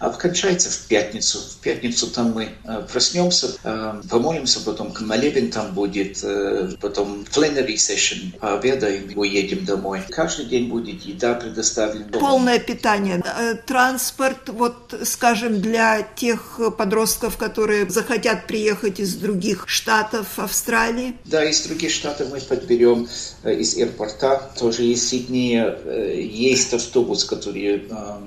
а 0.00 0.10
кончается 0.10 0.68
в 0.68 0.88
пятницу. 0.88 1.38
В 1.38 1.62
пятницу 1.62 2.08
там 2.08 2.32
мы 2.32 2.48
э, 2.64 2.86
проснемся, 2.90 3.54
э, 3.62 4.02
помолимся, 4.10 4.60
потом 4.60 4.92
к 4.92 5.00
молебен 5.02 5.52
там 5.52 5.74
будет, 5.74 6.24
э, 6.24 6.72
потом 6.80 7.24
plenary 7.32 7.76
session, 7.76 8.36
пообедаем, 8.40 9.16
уедем 9.16 9.64
домой. 9.64 10.02
Каждый 10.08 10.46
день 10.46 10.68
будет 10.68 11.02
еда 11.02 11.34
предоставлена. 11.34 12.18
Полное 12.18 12.58
питание, 12.58 13.22
транспорт, 13.64 14.48
вот, 14.48 14.92
скажем, 15.04 15.60
для 15.60 16.02
тех 16.02 16.60
подростков, 16.76 17.36
которые 17.36 17.88
захотят 17.88 18.48
приехать 18.48 18.98
из 18.98 19.14
других 19.14 19.68
штатов 19.68 20.38
Австралии? 20.40 21.14
Да, 21.24 21.44
из 21.44 21.60
других 21.60 21.92
штатов 21.92 22.28
мы 22.32 22.40
подберем 22.40 23.08
из 23.44 23.76
аэропорта, 23.76 24.50
тоже 24.58 24.82
есть 24.82 24.95
Сиднея 24.96 25.78
э, 25.84 26.20
есть 26.22 26.74
автобус, 26.74 27.24
который 27.24 27.76
э, 27.76 27.80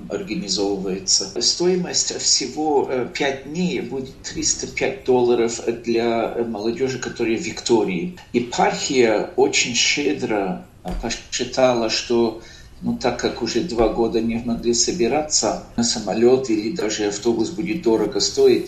организовывается. 0.08 1.30
Стоимость 1.40 2.16
всего 2.20 2.88
5 3.12 3.20
э, 3.20 3.48
дней 3.48 3.80
будет 3.80 4.14
305 4.22 5.04
долларов 5.04 5.60
для 5.84 6.36
молодежи, 6.48 6.98
которая 6.98 7.36
в 7.36 7.42
Виктории. 7.42 8.16
Епархия 8.32 9.30
очень 9.36 9.74
щедро 9.74 10.64
посчитала, 11.02 11.90
что 11.90 12.40
ну, 12.82 12.96
так 12.96 13.20
как 13.20 13.42
уже 13.42 13.60
два 13.60 13.88
года 13.88 14.20
не 14.20 14.36
могли 14.36 14.72
собираться 14.72 15.64
на 15.76 15.84
самолет 15.84 16.48
или 16.48 16.74
даже 16.74 17.08
автобус 17.08 17.50
будет 17.50 17.82
дорого 17.82 18.20
стоить, 18.20 18.66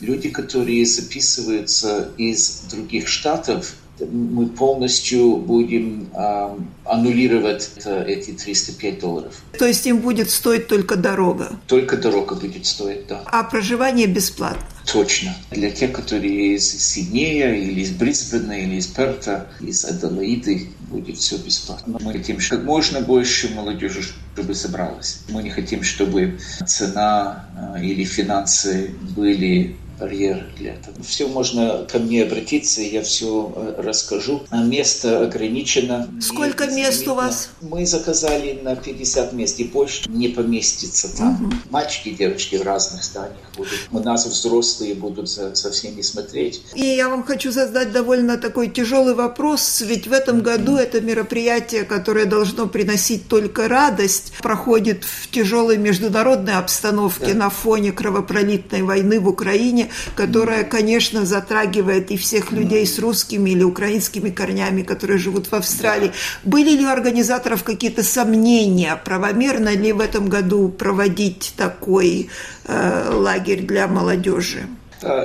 люди, 0.00 0.30
которые 0.30 0.86
записываются 0.86 2.10
из 2.16 2.62
других 2.70 3.06
штатов, 3.08 3.74
мы 4.00 4.46
полностью 4.46 5.36
будем 5.36 6.08
э, 6.14 6.56
аннулировать 6.84 7.70
эти 8.06 8.32
305 8.32 9.00
долларов. 9.00 9.42
То 9.58 9.66
есть 9.66 9.86
им 9.86 9.98
будет 9.98 10.30
стоить 10.30 10.66
только 10.66 10.96
дорога? 10.96 11.58
Только 11.66 11.96
дорога 11.96 12.34
будет 12.34 12.66
стоить, 12.66 13.06
да. 13.06 13.22
А 13.26 13.42
проживание 13.44 14.06
бесплатно? 14.06 14.64
Точно. 14.90 15.36
Для 15.50 15.70
тех, 15.70 15.92
которые 15.92 16.56
из 16.56 16.70
Сиднея, 16.70 17.54
или 17.54 17.80
из 17.80 17.90
Брисбена, 17.90 18.58
или 18.58 18.76
из 18.76 18.86
Перта, 18.86 19.48
из 19.60 19.84
Аделаиды, 19.84 20.68
будет 20.90 21.16
все 21.18 21.36
бесплатно. 21.36 21.98
Мы 22.00 22.12
хотим 22.12 22.38
как 22.48 22.64
можно 22.64 23.00
больше 23.00 23.54
молодежи, 23.54 24.02
чтобы 24.34 24.54
собралась. 24.54 25.20
Мы 25.28 25.42
не 25.42 25.50
хотим, 25.50 25.82
чтобы 25.82 26.38
цена 26.66 27.46
э, 27.76 27.84
или 27.84 28.04
финансы 28.04 28.90
были 29.16 29.76
барьер 30.00 30.46
для 30.56 30.74
этого. 30.74 30.96
Все 31.02 31.28
можно 31.28 31.86
ко 31.90 31.98
мне 31.98 32.22
обратиться, 32.22 32.80
я 32.80 33.02
все 33.02 33.52
э, 33.54 33.74
расскажу. 33.82 34.42
А 34.50 34.62
место 34.62 35.22
ограничено. 35.22 36.08
Сколько 36.20 36.66
мест 36.66 37.06
у 37.06 37.14
вас? 37.14 37.50
Мы 37.60 37.86
заказали 37.86 38.58
на 38.62 38.76
50 38.76 39.32
мест, 39.34 39.60
и 39.60 39.64
больше 39.64 40.08
не 40.08 40.28
поместится 40.28 41.14
там. 41.14 41.44
Угу. 41.44 41.54
Мальчики, 41.70 42.10
девочки 42.10 42.56
в 42.56 42.62
разных 42.62 43.04
зданиях 43.04 43.36
будут. 43.56 43.72
У 43.92 43.98
нас 44.00 44.26
взрослые 44.26 44.94
будут 44.94 45.28
за, 45.28 45.54
за 45.54 45.70
всеми 45.70 46.00
смотреть. 46.00 46.62
И 46.74 46.84
я 46.84 47.08
вам 47.08 47.22
хочу 47.22 47.52
задать 47.52 47.92
довольно 47.92 48.38
такой 48.38 48.68
тяжелый 48.68 49.14
вопрос, 49.14 49.82
ведь 49.82 50.06
в 50.06 50.12
этом 50.12 50.40
году 50.40 50.76
это 50.76 51.00
мероприятие, 51.00 51.84
которое 51.84 52.24
должно 52.24 52.66
приносить 52.66 53.28
только 53.28 53.68
радость, 53.68 54.32
проходит 54.40 55.04
в 55.04 55.30
тяжелой 55.30 55.76
международной 55.76 56.54
обстановке 56.54 57.34
да. 57.34 57.34
на 57.34 57.50
фоне 57.50 57.92
кровопролитной 57.92 58.82
войны 58.82 59.20
в 59.20 59.28
Украине 59.28 59.89
которая, 60.14 60.64
конечно, 60.64 61.24
затрагивает 61.24 62.10
и 62.10 62.16
всех 62.16 62.52
людей 62.52 62.86
с 62.86 62.98
русскими 62.98 63.50
или 63.50 63.62
украинскими 63.62 64.30
корнями, 64.30 64.82
которые 64.82 65.18
живут 65.18 65.46
в 65.46 65.54
Австралии. 65.54 66.12
Были 66.44 66.76
ли 66.76 66.84
у 66.84 66.88
организаторов 66.88 67.64
какие-то 67.64 68.02
сомнения, 68.02 69.00
правомерно 69.04 69.70
ли 69.70 69.92
в 69.92 70.00
этом 70.00 70.28
году 70.28 70.68
проводить 70.68 71.54
такой 71.56 72.30
э, 72.66 73.10
лагерь 73.12 73.62
для 73.62 73.86
молодежи? 73.86 74.68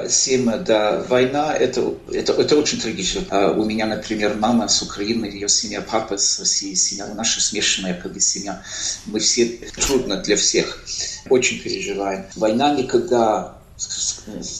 Сима, 0.07 0.57
да, 0.57 1.03
война 1.09 1.53
это, 1.53 1.95
это, 2.11 2.31
это 2.33 2.55
очень 2.55 2.79
трагично. 2.79 3.23
А 3.29 3.51
у 3.51 3.65
меня, 3.65 3.85
например, 3.85 4.35
мама 4.39 4.69
с 4.69 4.81
Украины, 4.81 5.25
ее 5.25 5.49
семья, 5.49 5.81
папа 5.81 6.17
с 6.17 6.39
России, 6.39 6.73
семья 6.75 7.07
наша 7.13 7.41
смешанная 7.41 7.93
как 7.93 8.13
бы 8.13 8.21
семья. 8.21 8.61
Мы 9.05 9.19
все 9.19 9.45
трудно 9.85 10.17
для 10.17 10.37
всех. 10.37 10.81
Очень 11.29 11.59
переживаем. 11.59 12.23
Война 12.35 12.73
никогда 12.73 13.57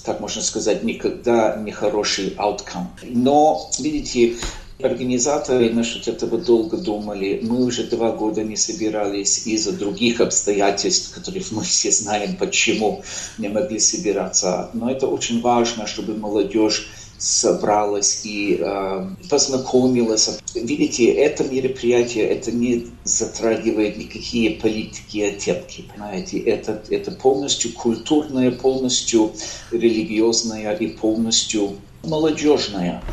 так 0.04 0.20
можно 0.20 0.42
сказать, 0.42 0.84
никогда 0.84 1.56
не 1.56 1.72
хороший 1.72 2.36
outcome. 2.38 2.88
Но, 3.04 3.70
видите, 3.80 4.36
Организаторы 4.84 5.70
насчет 5.70 6.10
этого 6.10 6.38
долго 6.38 6.76
думали. 6.76 7.40
Мы 7.42 7.64
уже 7.64 7.86
два 7.86 8.12
года 8.12 8.44
не 8.44 8.58
собирались 8.58 9.48
из-за 9.48 9.72
других 9.72 10.20
обстоятельств, 10.20 11.14
которые 11.16 11.46
мы 11.52 11.64
все 11.64 11.92
знаем, 11.92 12.36
почему 12.36 13.02
не 13.38 13.48
могли 13.48 13.80
собираться. 13.80 14.70
Но 14.74 14.92
это 14.92 15.08
очень 15.08 15.40
важно, 15.40 15.88
чтобы 15.88 16.18
молодежь 16.18 16.90
собралась 17.18 18.22
и 18.26 18.58
э, 18.60 19.08
познакомилась. 19.30 20.40
Видите, 20.54 21.06
это 21.12 21.44
мероприятие, 21.44 22.26
это 22.26 22.52
не 22.52 22.88
затрагивает 23.04 23.98
никакие 23.98 24.52
политики 24.52 25.18
и 25.18 25.24
оттенки, 25.24 25.86
понимаете? 25.92 26.40
Это, 26.40 26.84
это 26.90 27.12
полностью 27.12 27.74
культурное, 27.74 28.52
полностью 28.52 29.32
религиозное 29.72 30.76
и 30.76 30.88
полностью 30.88 31.76
молодежное. 32.04 33.04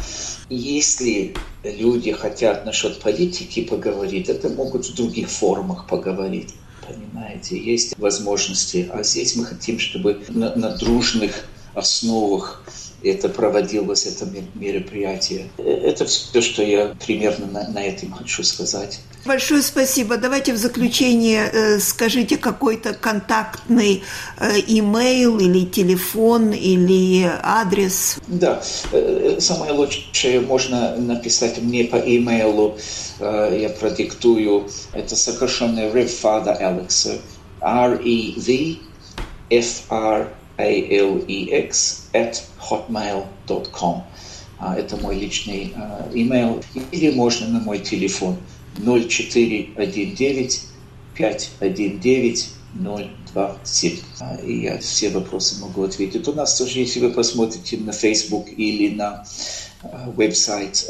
Если 0.49 1.35
люди 1.63 2.13
хотят 2.13 2.67
насчет 2.67 3.01
политики 3.01 3.63
поговорить, 3.63 4.29
это 4.29 4.49
могут 4.49 4.87
в 4.87 4.95
других 4.95 5.31
формах 5.31 5.87
поговорить. 5.87 6.55
Понимаете, 6.87 7.57
есть 7.57 7.97
возможности. 7.99 8.91
А 8.93 9.03
здесь 9.03 9.37
мы 9.37 9.45
хотим, 9.45 9.79
чтобы 9.79 10.21
на, 10.29 10.55
на 10.57 10.77
дружных 10.77 11.47
основах 11.75 12.65
это 13.05 13.29
проводилось, 13.29 14.07
это 14.07 14.27
мероприятие. 14.55 15.49
Это 15.59 16.05
все, 16.07 16.41
что 16.41 16.63
я 16.63 16.95
примерно 17.05 17.47
на, 17.47 17.69
на 17.69 17.83
этом 17.83 18.13
хочу 18.13 18.43
сказать. 18.43 19.01
Большое 19.25 19.63
спасибо. 19.63 20.17
Давайте 20.17 20.53
в 20.53 20.57
заключение 20.57 21.49
э, 21.53 21.79
скажите 21.79 22.37
какой-то 22.37 22.93
контактный 22.93 24.03
э, 24.39 24.59
имейл 24.67 25.39
или 25.39 25.65
телефон 25.65 26.51
или 26.51 27.31
адрес. 27.43 28.17
Да, 28.27 28.61
э, 28.93 29.37
самое 29.39 29.73
лучшее 29.73 30.41
можно 30.41 30.97
написать 30.97 31.59
мне 31.63 31.85
по 31.85 31.97
имейлу. 31.97 32.77
Э, 33.21 33.57
я 33.61 33.69
продиктую. 33.69 34.69
Это 34.93 35.15
сокращенное 35.15 35.93
Revfather 35.93 36.61
Alex. 36.61 37.21
R-E-V 37.61 38.79
F-R-A-L-E-X 40.63 42.09
at 42.13 42.43
hotmail.com. 42.61 44.03
Это 44.61 44.97
мой 44.99 45.17
личный 45.19 45.75
имейл. 46.15 46.63
Или 46.93 47.11
можно 47.11 47.49
на 47.49 47.61
мой 47.61 47.81
телефон 47.81 48.37
0419 48.77 50.63
519 51.15 52.49
027. 52.75 53.99
И 54.47 54.61
я 54.61 54.79
все 54.79 55.11
вопросы 55.11 55.61
могу 55.61 55.83
ответить. 55.83 56.29
У 56.29 56.33
нас 56.33 56.57
тоже, 56.57 56.79
если 56.79 57.01
вы 57.01 57.11
посмотрите 57.11 57.77
на 57.79 57.93
Facebook 57.93 58.49
или 58.57 58.95
на 58.95 59.25
веб-сайт 60.07 60.85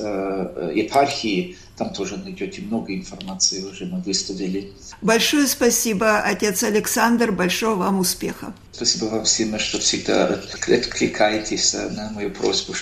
епархии, 0.74 1.56
там 1.76 1.92
тоже 1.92 2.16
найдете 2.16 2.62
много 2.62 2.94
информации, 2.94 3.62
уже 3.62 3.86
мы 3.86 4.00
выставили. 4.00 4.72
Большое 5.00 5.46
спасибо, 5.46 6.20
отец 6.20 6.62
Александр, 6.62 7.32
большого 7.32 7.76
вам 7.76 8.00
успеха. 8.00 8.52
Спасибо 8.72 9.06
вам 9.06 9.24
всем, 9.24 9.58
что 9.58 9.78
всегда 9.78 10.26
откликаетесь 10.26 11.74
на 11.74 12.10
мою 12.12 12.30
просьбу. 12.30 12.74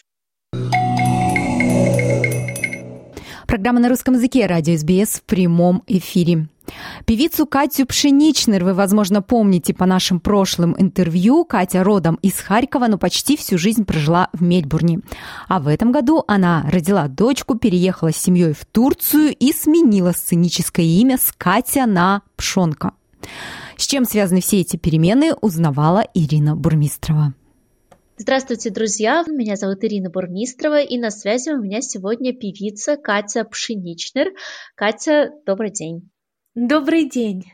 Программа 3.46 3.80
на 3.80 3.88
русском 3.88 4.14
языке 4.14 4.46
«Радио 4.46 4.76
СБС» 4.76 5.18
в 5.18 5.22
прямом 5.22 5.82
эфире. 5.88 6.46
Певицу 7.04 7.46
Катю 7.46 7.86
Пшеничнер 7.86 8.64
вы, 8.64 8.74
возможно, 8.74 9.22
помните 9.22 9.74
по 9.74 9.86
нашим 9.86 10.20
прошлым 10.20 10.74
интервью. 10.78 11.44
Катя 11.44 11.82
родом 11.84 12.18
из 12.22 12.34
Харькова, 12.34 12.86
но 12.86 12.98
почти 12.98 13.36
всю 13.36 13.58
жизнь 13.58 13.84
прожила 13.84 14.28
в 14.32 14.42
Мельбурне. 14.42 15.00
А 15.48 15.60
в 15.60 15.68
этом 15.68 15.92
году 15.92 16.24
она 16.26 16.66
родила 16.70 17.08
дочку, 17.08 17.56
переехала 17.56 18.12
с 18.12 18.16
семьей 18.16 18.52
в 18.52 18.64
Турцию 18.64 19.34
и 19.34 19.52
сменила 19.52 20.12
сценическое 20.12 20.86
имя 20.86 21.18
с 21.18 21.32
Катя 21.36 21.86
на 21.86 22.22
Пшонка. 22.36 22.92
С 23.76 23.86
чем 23.86 24.04
связаны 24.04 24.40
все 24.40 24.60
эти 24.60 24.76
перемены, 24.76 25.34
узнавала 25.34 26.04
Ирина 26.14 26.54
Бурмистрова. 26.54 27.34
Здравствуйте, 28.20 28.68
друзья! 28.68 29.24
Меня 29.26 29.56
зовут 29.56 29.82
Ирина 29.82 30.10
Бурмистрова, 30.10 30.82
и 30.82 30.98
на 30.98 31.10
связи 31.10 31.48
у 31.50 31.62
меня 31.62 31.80
сегодня 31.80 32.34
певица 32.34 32.98
Катя 32.98 33.44
Пшеничнер. 33.44 34.32
Катя, 34.74 35.30
добрый 35.46 35.70
день! 35.70 36.10
Добрый 36.62 37.08
день! 37.08 37.44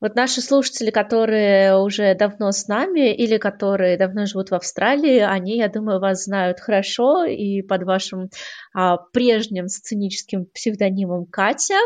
Вот 0.00 0.16
наши 0.16 0.40
слушатели, 0.40 0.90
которые 0.90 1.76
уже 1.76 2.16
давно 2.16 2.50
с 2.50 2.66
нами 2.66 3.14
или 3.14 3.36
которые 3.36 3.96
давно 3.96 4.26
живут 4.26 4.50
в 4.50 4.54
Австралии, 4.54 5.18
они, 5.18 5.58
я 5.58 5.68
думаю, 5.68 6.00
вас 6.00 6.24
знают 6.24 6.58
хорошо 6.58 7.24
и 7.24 7.62
под 7.62 7.84
вашим 7.84 8.28
а, 8.74 8.96
прежним 8.96 9.68
сценическим 9.68 10.46
псевдонимом 10.46 11.26
Катя. 11.26 11.78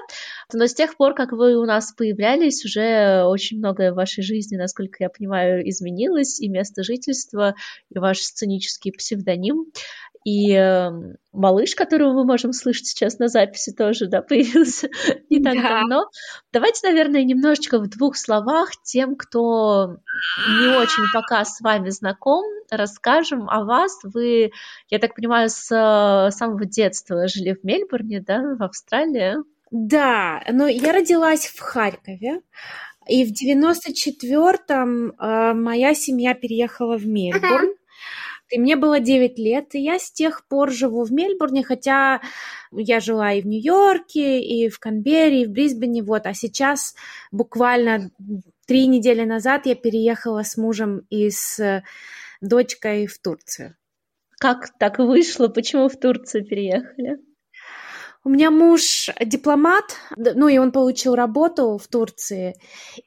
Но 0.54 0.66
с 0.66 0.72
тех 0.72 0.96
пор, 0.96 1.14
как 1.14 1.32
вы 1.32 1.54
у 1.54 1.66
нас 1.66 1.92
появлялись, 1.92 2.64
уже 2.64 3.24
очень 3.24 3.58
многое 3.58 3.92
в 3.92 3.96
вашей 3.96 4.22
жизни, 4.22 4.56
насколько 4.56 4.96
я 5.00 5.10
понимаю, 5.10 5.68
изменилось, 5.68 6.40
и 6.40 6.48
место 6.48 6.82
жительства, 6.82 7.54
и 7.94 7.98
ваш 7.98 8.20
сценический 8.20 8.92
псевдоним. 8.92 9.66
И 10.24 10.52
э, 10.52 10.90
малыш, 11.32 11.74
которого 11.74 12.12
мы 12.12 12.24
можем 12.24 12.52
слышать 12.52 12.86
сейчас 12.86 13.18
на 13.18 13.28
записи, 13.28 13.72
тоже 13.72 14.06
да, 14.06 14.22
появился 14.28 14.88
не 15.30 15.42
так 15.42 15.54
да. 15.54 15.80
давно. 15.80 16.10
Давайте, 16.52 16.86
наверное, 16.86 17.24
немножечко 17.24 17.78
в 17.78 17.88
двух 17.88 18.16
словах 18.16 18.70
тем, 18.84 19.16
кто 19.16 19.96
не 20.60 20.68
очень 20.76 21.04
пока 21.12 21.44
с 21.44 21.60
вами 21.60 21.90
знаком, 21.90 22.44
расскажем 22.70 23.48
о 23.48 23.64
вас. 23.64 23.98
Вы, 24.04 24.52
я 24.88 24.98
так 24.98 25.14
понимаю, 25.14 25.48
с 25.50 25.66
самого 26.30 26.64
детства 26.64 27.26
жили 27.26 27.54
в 27.54 27.64
Мельбурне, 27.64 28.20
да, 28.20 28.54
в 28.58 28.62
Австралии? 28.62 29.36
Да, 29.70 30.42
но 30.50 30.66
я 30.66 30.92
родилась 30.92 31.46
в 31.46 31.58
Харькове. 31.60 32.42
И 33.08 33.24
в 33.24 33.32
94-м 33.32 35.10
э, 35.10 35.54
моя 35.54 35.94
семья 35.94 36.34
переехала 36.34 36.96
в 36.96 37.06
Мельбурн. 37.06 37.74
И 38.52 38.58
мне 38.58 38.76
было 38.76 39.00
9 39.00 39.38
лет, 39.38 39.74
и 39.74 39.80
я 39.80 39.98
с 39.98 40.12
тех 40.12 40.46
пор 40.46 40.70
живу 40.70 41.04
в 41.04 41.10
Мельбурне, 41.10 41.64
хотя 41.64 42.20
я 42.70 43.00
жила 43.00 43.32
и 43.32 43.40
в 43.40 43.46
Нью-Йорке, 43.46 44.40
и 44.40 44.68
в 44.68 44.78
Канберре, 44.78 45.42
и 45.42 45.46
в 45.46 45.50
Брисбене, 45.50 46.02
вот, 46.02 46.26
а 46.26 46.34
сейчас 46.34 46.94
буквально 47.30 48.10
три 48.66 48.86
недели 48.86 49.24
назад 49.24 49.64
я 49.64 49.74
переехала 49.74 50.42
с 50.42 50.58
мужем 50.58 51.06
и 51.08 51.30
с 51.30 51.82
дочкой 52.42 53.06
в 53.06 53.18
Турцию. 53.18 53.74
Как 54.38 54.76
так 54.78 54.98
вышло? 54.98 55.48
Почему 55.48 55.88
в 55.88 55.96
Турцию 55.96 56.44
переехали? 56.44 57.20
У 58.22 58.28
меня 58.28 58.50
муж 58.50 59.08
дипломат, 59.24 59.96
ну 60.16 60.46
и 60.46 60.58
он 60.58 60.72
получил 60.72 61.14
работу 61.14 61.78
в 61.78 61.88
Турции, 61.88 62.54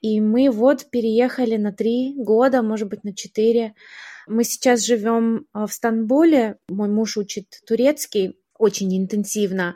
и 0.02 0.20
мы 0.20 0.50
вот 0.50 0.90
переехали 0.90 1.56
на 1.58 1.72
три 1.72 2.16
года, 2.18 2.64
может 2.64 2.90
быть, 2.90 3.04
на 3.04 3.16
четыре. 3.16 3.76
Мы 4.28 4.44
сейчас 4.44 4.86
живем 4.86 5.46
а, 5.54 5.68
в 5.68 5.74
Стамбуле. 5.74 6.58
Мой 6.70 6.90
муж 6.90 7.18
учит 7.18 7.46
турецкий 7.68 8.40
очень 8.58 8.98
интенсивно. 8.98 9.76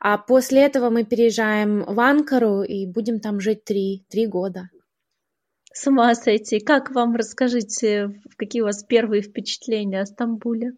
А 0.00 0.18
после 0.18 0.62
этого 0.62 0.90
мы 0.90 1.04
переезжаем 1.04 1.84
в 1.84 1.98
Анкару 2.00 2.62
и 2.62 2.86
будем 2.86 3.20
там 3.20 3.40
жить 3.40 3.64
три, 3.64 4.04
три 4.10 4.26
года. 4.26 4.68
С 5.72 5.86
ума 5.86 6.14
сойти. 6.14 6.58
Как 6.58 6.90
вам, 6.90 7.14
расскажите, 7.14 8.20
какие 8.36 8.62
у 8.62 8.64
вас 8.64 8.82
первые 8.82 9.22
впечатления 9.22 10.00
о 10.00 10.06
Стамбуле? 10.06 10.72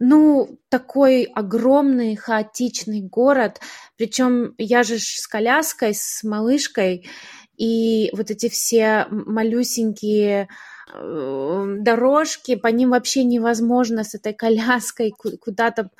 Ну, 0.00 0.60
такой 0.68 1.24
огромный, 1.24 2.14
хаотичный 2.16 3.00
город. 3.00 3.60
Причем 3.96 4.54
я 4.58 4.82
же 4.82 4.98
с 4.98 5.26
коляской, 5.26 5.94
с 5.94 6.22
малышкой, 6.22 7.08
и 7.56 8.10
вот 8.12 8.30
эти 8.30 8.48
все 8.48 9.06
малюсенькие 9.10 10.48
дорожки, 10.94 12.56
по 12.56 12.68
ним 12.68 12.90
вообще 12.90 13.24
невозможно 13.24 14.04
с 14.04 14.14
этой 14.14 14.32
коляской 14.32 15.10
куда-то 15.10 15.90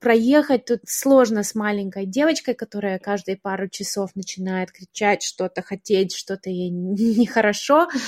проехать. 0.00 0.66
Тут 0.66 0.80
сложно 0.86 1.42
с 1.42 1.54
маленькой 1.54 2.06
девочкой, 2.06 2.54
которая 2.54 2.98
каждые 2.98 3.36
пару 3.36 3.68
часов 3.68 4.10
начинает 4.14 4.72
кричать, 4.72 5.22
что-то 5.22 5.62
хотеть, 5.62 6.14
что-то 6.14 6.50
ей 6.50 6.70
нехорошо. 6.70 7.88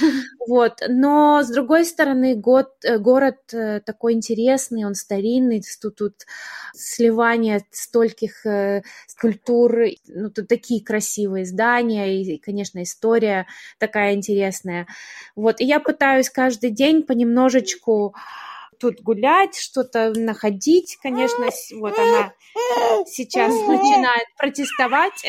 Вот. 0.48 0.80
Но, 0.88 1.42
с 1.42 1.50
другой 1.50 1.84
стороны, 1.84 2.34
год, 2.34 2.70
э, 2.84 2.98
город 2.98 3.36
э, 3.52 3.80
такой 3.80 4.14
интересный, 4.14 4.84
он 4.84 4.94
старинный, 4.94 5.62
тут, 5.80 5.96
тут 5.96 6.26
сливание 6.74 7.64
стольких 7.70 8.44
э, 8.46 8.82
скульптур, 9.06 9.78
ну, 10.08 10.30
тут 10.30 10.48
такие 10.48 10.84
красивые 10.84 11.44
здания, 11.44 12.20
и, 12.20 12.38
конечно, 12.38 12.82
история 12.82 13.46
такая 13.78 14.14
интересная. 14.14 14.86
Вот. 15.36 15.60
И 15.60 15.64
я 15.64 15.78
пытаюсь 15.78 16.19
стараюсь 16.20 16.30
каждый 16.30 16.70
день 16.70 17.02
понемножечку 17.02 18.14
тут 18.78 19.00
гулять, 19.02 19.56
что-то 19.56 20.12
находить. 20.16 20.98
Конечно, 21.02 21.48
вот 21.76 21.98
она 21.98 22.32
сейчас 23.06 23.52
начинает 23.68 24.26
протестовать. 24.38 25.22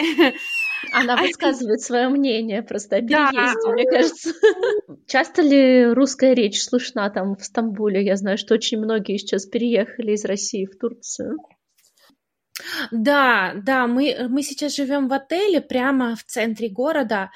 Она 0.94 1.16
высказывает 1.18 1.82
свое 1.82 2.10
мнение 2.10 2.64
просто 2.64 2.98
о 2.98 3.02
переезде, 3.02 3.60
да. 3.66 3.72
мне 3.74 3.86
кажется. 3.86 4.34
Часто 5.06 5.42
ли 5.42 5.86
русская 5.86 6.34
речь 6.34 6.64
слышна 6.64 7.10
там 7.10 7.36
в 7.36 7.44
Стамбуле? 7.44 8.04
Я 8.04 8.16
знаю, 8.16 8.38
что 8.38 8.56
очень 8.56 8.80
многие 8.80 9.18
сейчас 9.18 9.46
переехали 9.46 10.14
из 10.14 10.26
России 10.26 10.66
в 10.66 10.78
Турцию. 10.78 11.38
Да, 12.92 13.54
да, 13.56 13.88
мы, 13.88 14.28
мы 14.30 14.44
сейчас 14.44 14.76
живем 14.76 15.08
в 15.08 15.14
отеле 15.14 15.62
прямо 15.62 16.16
в 16.16 16.24
центре 16.24 16.70
города. 16.70 17.32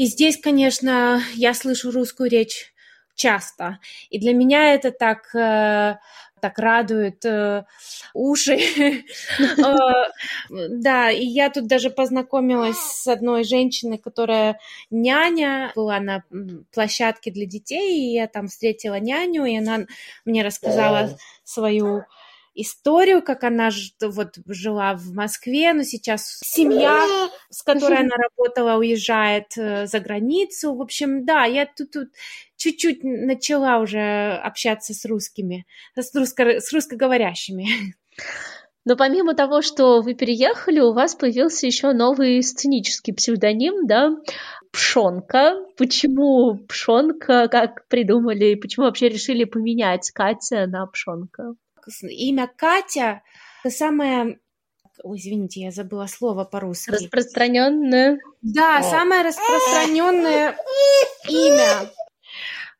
И 0.00 0.06
здесь, 0.06 0.40
конечно, 0.40 1.20
я 1.34 1.52
слышу 1.52 1.90
русскую 1.90 2.30
речь 2.30 2.72
часто. 3.14 3.80
И 4.08 4.18
для 4.18 4.32
меня 4.32 4.72
это 4.72 4.92
так, 4.92 5.34
э, 5.34 5.98
так 6.40 6.58
радует 6.58 7.22
э, 7.26 7.66
уши. 8.14 8.58
Э, 9.58 9.82
да, 10.48 11.10
и 11.10 11.26
я 11.26 11.50
тут 11.50 11.66
даже 11.66 11.90
познакомилась 11.90 12.78
с 12.78 13.06
одной 13.08 13.44
женщиной, 13.44 13.98
которая 13.98 14.58
няня, 14.90 15.70
была 15.76 16.00
на 16.00 16.24
площадке 16.72 17.30
для 17.30 17.44
детей, 17.44 18.00
и 18.00 18.14
я 18.14 18.26
там 18.26 18.48
встретила 18.48 18.98
няню, 18.98 19.44
и 19.44 19.58
она 19.58 19.80
мне 20.24 20.42
рассказала 20.42 21.18
свою 21.44 22.04
историю, 22.54 23.22
как 23.22 23.44
она 23.44 23.70
вот 24.02 24.34
жила 24.46 24.94
в 24.94 25.12
Москве, 25.12 25.72
но 25.72 25.82
сейчас 25.82 26.40
семья, 26.44 27.06
с 27.48 27.62
которой 27.62 28.00
она 28.00 28.16
работала, 28.16 28.76
уезжает 28.76 29.56
э, 29.56 29.86
за 29.86 30.00
границу. 30.00 30.74
В 30.74 30.82
общем, 30.82 31.24
да, 31.24 31.44
я 31.44 31.66
тут, 31.66 31.92
тут 31.92 32.08
чуть-чуть 32.56 33.02
начала 33.02 33.78
уже 33.78 34.40
общаться 34.42 34.94
с 34.94 35.04
русскими, 35.04 35.66
с, 35.96 36.14
русско, 36.14 36.60
с 36.60 36.72
русскоговорящими. 36.72 37.94
Но 38.86 38.96
помимо 38.96 39.34
того, 39.34 39.60
что 39.60 40.00
вы 40.00 40.14
переехали, 40.14 40.80
у 40.80 40.92
вас 40.92 41.14
появился 41.14 41.66
еще 41.66 41.92
новый 41.92 42.42
сценический 42.42 43.12
псевдоним, 43.12 43.86
да, 43.86 44.16
Пшонка. 44.72 45.56
Почему 45.76 46.58
Пшонка, 46.66 47.48
как 47.48 47.86
придумали, 47.88 48.54
почему 48.54 48.86
вообще 48.86 49.08
решили 49.08 49.44
поменять 49.44 50.10
Катя 50.12 50.66
на 50.66 50.86
Пшонка? 50.86 51.54
Имя 52.02 52.50
Катя, 52.56 53.22
это 53.62 53.74
самое 53.74 54.38
Ой, 55.02 55.18
извините, 55.18 55.60
я 55.60 55.70
забыла 55.70 56.06
слово 56.06 56.44
по-русски. 56.44 56.90
Распространенное. 56.90 58.18
Да, 58.42 58.82
самое 58.82 59.22
распространенное 59.22 60.54
имя. 61.28 61.90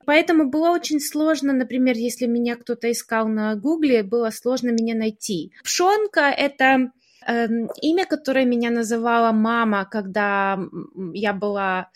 Поэтому 0.07 0.51
было 0.51 0.71
очень 0.71 1.01
сложно, 1.01 1.53
например, 1.53 1.97
если 1.97 2.27
меня 2.27 2.57
кто-то 2.57 2.91
искал 2.91 3.29
на 3.29 3.55
Гугле, 3.55 4.03
было 4.03 4.31
сложно 4.31 4.71
меня 4.71 4.95
найти. 4.95 5.53
Пшонка— 5.63 6.21
это 6.37 6.91
э, 7.27 7.47
имя, 7.81 8.07
которое 8.07 8.45
меня 8.45 8.71
называла 8.71 9.33
мама, 9.33 9.85
когда 9.85 10.59
я 11.13 11.33
была 11.33 11.91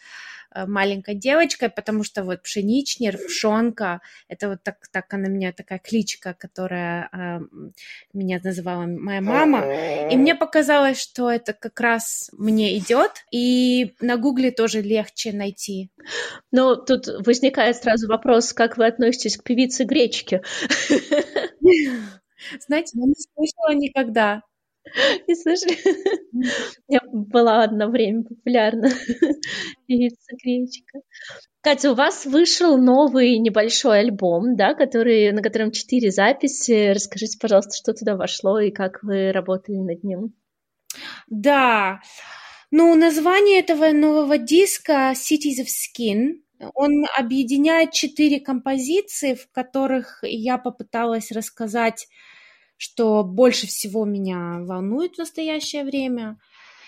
маленькой 0.66 1.14
девочкой, 1.14 1.68
потому 1.70 2.04
что 2.04 2.24
вот 2.24 2.42
пшеничнер, 2.42 3.18
пшонка, 3.18 4.00
это 4.28 4.48
вот 4.48 4.62
так, 4.62 4.76
так 4.92 5.12
она 5.12 5.28
меня 5.28 5.52
такая 5.52 5.78
кличка, 5.78 6.34
которая 6.34 7.08
э, 7.12 7.40
меня 8.12 8.40
называла 8.42 8.86
моя 8.86 9.20
мама. 9.20 9.64
И 10.10 10.16
мне 10.16 10.34
показалось, 10.34 11.00
что 11.00 11.30
это 11.30 11.52
как 11.52 11.80
раз 11.80 12.30
мне 12.32 12.78
идет, 12.78 13.24
и 13.30 13.94
на 14.00 14.16
гугле 14.16 14.50
тоже 14.50 14.80
легче 14.80 15.32
найти. 15.32 15.90
Ну, 16.52 16.76
тут 16.76 17.06
возникает 17.26 17.76
сразу 17.76 18.08
вопрос, 18.08 18.52
как 18.52 18.76
вы 18.76 18.86
относитесь 18.86 19.36
к 19.36 19.42
певице 19.42 19.84
Гречки? 19.84 20.42
Знаете, 22.66 22.92
я 22.94 23.06
не 23.06 23.14
слышала 23.14 23.74
никогда. 23.74 24.42
Не 25.28 25.34
слышали? 25.34 25.76
Я 26.88 27.00
была 27.12 27.64
одно 27.64 27.88
время 27.88 28.24
популярна. 28.24 28.90
Певица 29.86 30.36
Гречка. 30.42 31.00
Катя, 31.62 31.92
у 31.92 31.94
вас 31.94 32.26
вышел 32.26 32.76
новый 32.76 33.38
небольшой 33.38 34.00
альбом, 34.00 34.56
да, 34.56 34.74
который, 34.74 35.32
на 35.32 35.42
котором 35.42 35.70
четыре 35.70 36.10
записи. 36.10 36.92
Расскажите, 36.92 37.38
пожалуйста, 37.40 37.74
что 37.74 37.94
туда 37.94 38.16
вошло 38.16 38.60
и 38.60 38.70
как 38.70 39.02
вы 39.02 39.32
работали 39.32 39.76
над 39.76 40.04
ним. 40.04 40.34
Да, 41.28 42.00
ну, 42.70 42.94
название 42.94 43.60
этого 43.60 43.92
нового 43.92 44.36
диска 44.36 45.12
Cities 45.12 45.62
of 45.62 45.68
Skin. 45.68 46.40
Он 46.74 47.04
объединяет 47.16 47.92
четыре 47.92 48.40
композиции, 48.40 49.34
в 49.34 49.50
которых 49.50 50.18
я 50.22 50.58
попыталась 50.58 51.30
рассказать 51.32 52.06
что 52.84 53.24
больше 53.24 53.66
всего 53.66 54.04
меня 54.04 54.58
волнует 54.60 55.14
в 55.14 55.18
настоящее 55.18 55.84
время. 55.84 56.38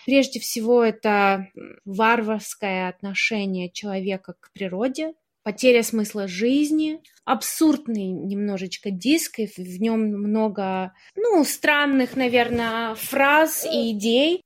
Прежде 0.04 0.40
всего, 0.40 0.84
это 0.84 1.48
варварское 1.86 2.90
отношение 2.90 3.70
человека 3.70 4.34
к 4.38 4.52
природе, 4.52 5.14
потеря 5.42 5.82
смысла 5.82 6.28
жизни, 6.28 7.00
абсурдный 7.24 8.08
немножечко 8.08 8.90
диск, 8.90 9.38
и 9.38 9.46
в 9.46 9.80
нем 9.80 10.00
много, 10.00 10.92
ну, 11.16 11.42
странных, 11.44 12.14
наверное, 12.14 12.94
фраз 12.94 13.64
и 13.64 13.92
идей. 13.92 14.42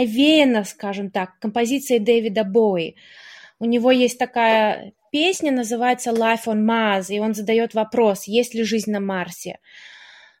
Навеяно, 0.00 0.64
скажем 0.64 1.10
так, 1.10 1.38
композицией 1.38 2.00
Дэвида 2.00 2.44
Боуи. 2.44 2.94
У 3.58 3.64
него 3.64 3.90
есть 3.90 4.18
такая 4.18 4.92
песня, 5.10 5.50
называется 5.50 6.10
Life 6.10 6.46
on 6.46 6.64
Mars, 6.64 7.06
и 7.08 7.18
он 7.18 7.34
задает 7.34 7.74
вопрос, 7.74 8.24
есть 8.24 8.54
ли 8.54 8.62
жизнь 8.62 8.90
на 8.90 9.00
Марсе. 9.00 9.58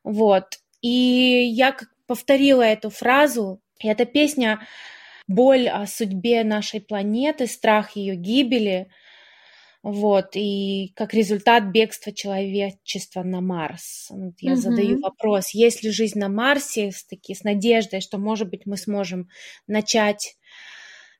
Вот. 0.04 0.58
И 0.80 0.88
я 0.88 1.76
повторила 2.06 2.62
эту 2.62 2.90
фразу, 2.90 3.60
и 3.80 3.88
эта 3.88 4.04
песня 4.04 4.60
боль 5.26 5.68
о 5.68 5.86
судьбе 5.86 6.44
нашей 6.44 6.80
планеты, 6.80 7.46
страх 7.46 7.96
ее 7.96 8.14
гибели– 8.14 8.88
вот, 9.82 10.30
и 10.34 10.92
как 10.96 11.14
результат 11.14 11.64
бегства 11.64 12.12
человечества 12.12 13.22
на 13.22 13.40
Марс. 13.40 14.08
Вот 14.10 14.34
я 14.40 14.52
угу. 14.52 14.60
задаю 14.60 15.00
вопрос, 15.00 15.54
есть 15.54 15.82
ли 15.82 15.90
жизнь 15.90 16.18
на 16.18 16.28
Марсе 16.28 16.90
с, 16.90 17.04
таки, 17.04 17.34
с 17.34 17.44
надеждой, 17.44 18.00
что, 18.00 18.18
может 18.18 18.50
быть, 18.50 18.66
мы 18.66 18.76
сможем 18.76 19.28
начать 19.66 20.36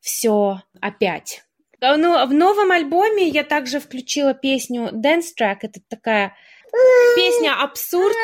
все 0.00 0.62
опять. 0.80 1.42
А, 1.80 1.96
ну, 1.96 2.26
в 2.26 2.32
новом 2.32 2.72
альбоме 2.72 3.28
я 3.28 3.44
также 3.44 3.78
включила 3.78 4.34
песню 4.34 4.90
Dance 4.92 5.28
Track, 5.38 5.59
это 5.62 5.80
такая 5.88 6.34
песня 7.16 7.54
абсурд, 7.62 8.16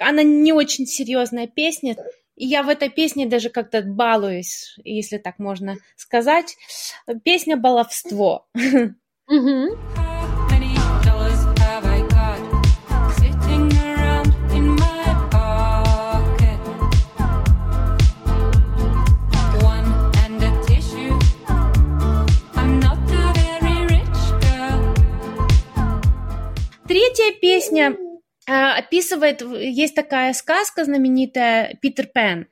она 0.00 0.22
не 0.22 0.52
очень 0.52 0.86
серьезная 0.86 1.46
песня, 1.46 1.96
и 2.34 2.46
я 2.46 2.62
в 2.62 2.68
этой 2.68 2.88
песне 2.88 3.26
даже 3.26 3.50
как-то 3.50 3.82
балуюсь, 3.82 4.76
если 4.84 5.18
так 5.18 5.38
можно 5.38 5.76
сказать. 5.96 6.56
Песня 7.24 7.56
«Баловство». 7.56 8.46
Mm-hmm. 9.30 9.76
Третья 26.88 27.32
песня 27.38 27.96
э, 28.46 28.52
описывает, 28.52 29.42
есть 29.42 29.94
такая 29.94 30.32
сказка 30.32 30.86
знаменитая 30.86 31.76
«Питер 31.82 32.06
Пен». 32.06 32.48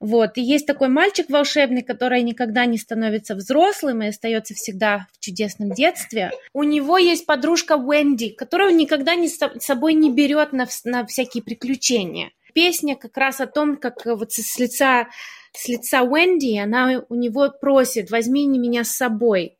Вот. 0.00 0.38
И 0.38 0.42
есть 0.42 0.66
такой 0.66 0.88
мальчик 0.88 1.28
волшебный, 1.28 1.82
который 1.82 2.22
никогда 2.22 2.66
не 2.66 2.78
становится 2.78 3.34
взрослым 3.34 4.02
и 4.02 4.08
остается 4.08 4.54
всегда 4.54 5.08
в 5.12 5.18
чудесном 5.18 5.72
детстве. 5.72 6.30
У 6.52 6.62
него 6.62 6.98
есть 6.98 7.26
подружка 7.26 7.76
Уэнди, 7.76 8.30
которую 8.30 8.70
он 8.70 8.76
никогда 8.76 9.14
не 9.16 9.28
с 9.28 9.38
собой 9.58 9.94
не 9.94 10.12
берет 10.12 10.52
на, 10.52 10.66
на 10.84 11.04
всякие 11.06 11.42
приключения. 11.42 12.30
Песня 12.54 12.96
как 12.96 13.16
раз 13.16 13.40
о 13.40 13.46
том, 13.46 13.76
как 13.76 14.04
вот 14.06 14.32
с 14.32 14.58
лица, 14.58 15.08
с 15.52 15.68
лица 15.68 16.02
Уэнди 16.02 16.58
она 16.58 17.04
у 17.08 17.14
него 17.14 17.50
просит, 17.60 18.10
возьми 18.10 18.46
меня 18.46 18.84
с 18.84 18.90
собой 18.90 19.54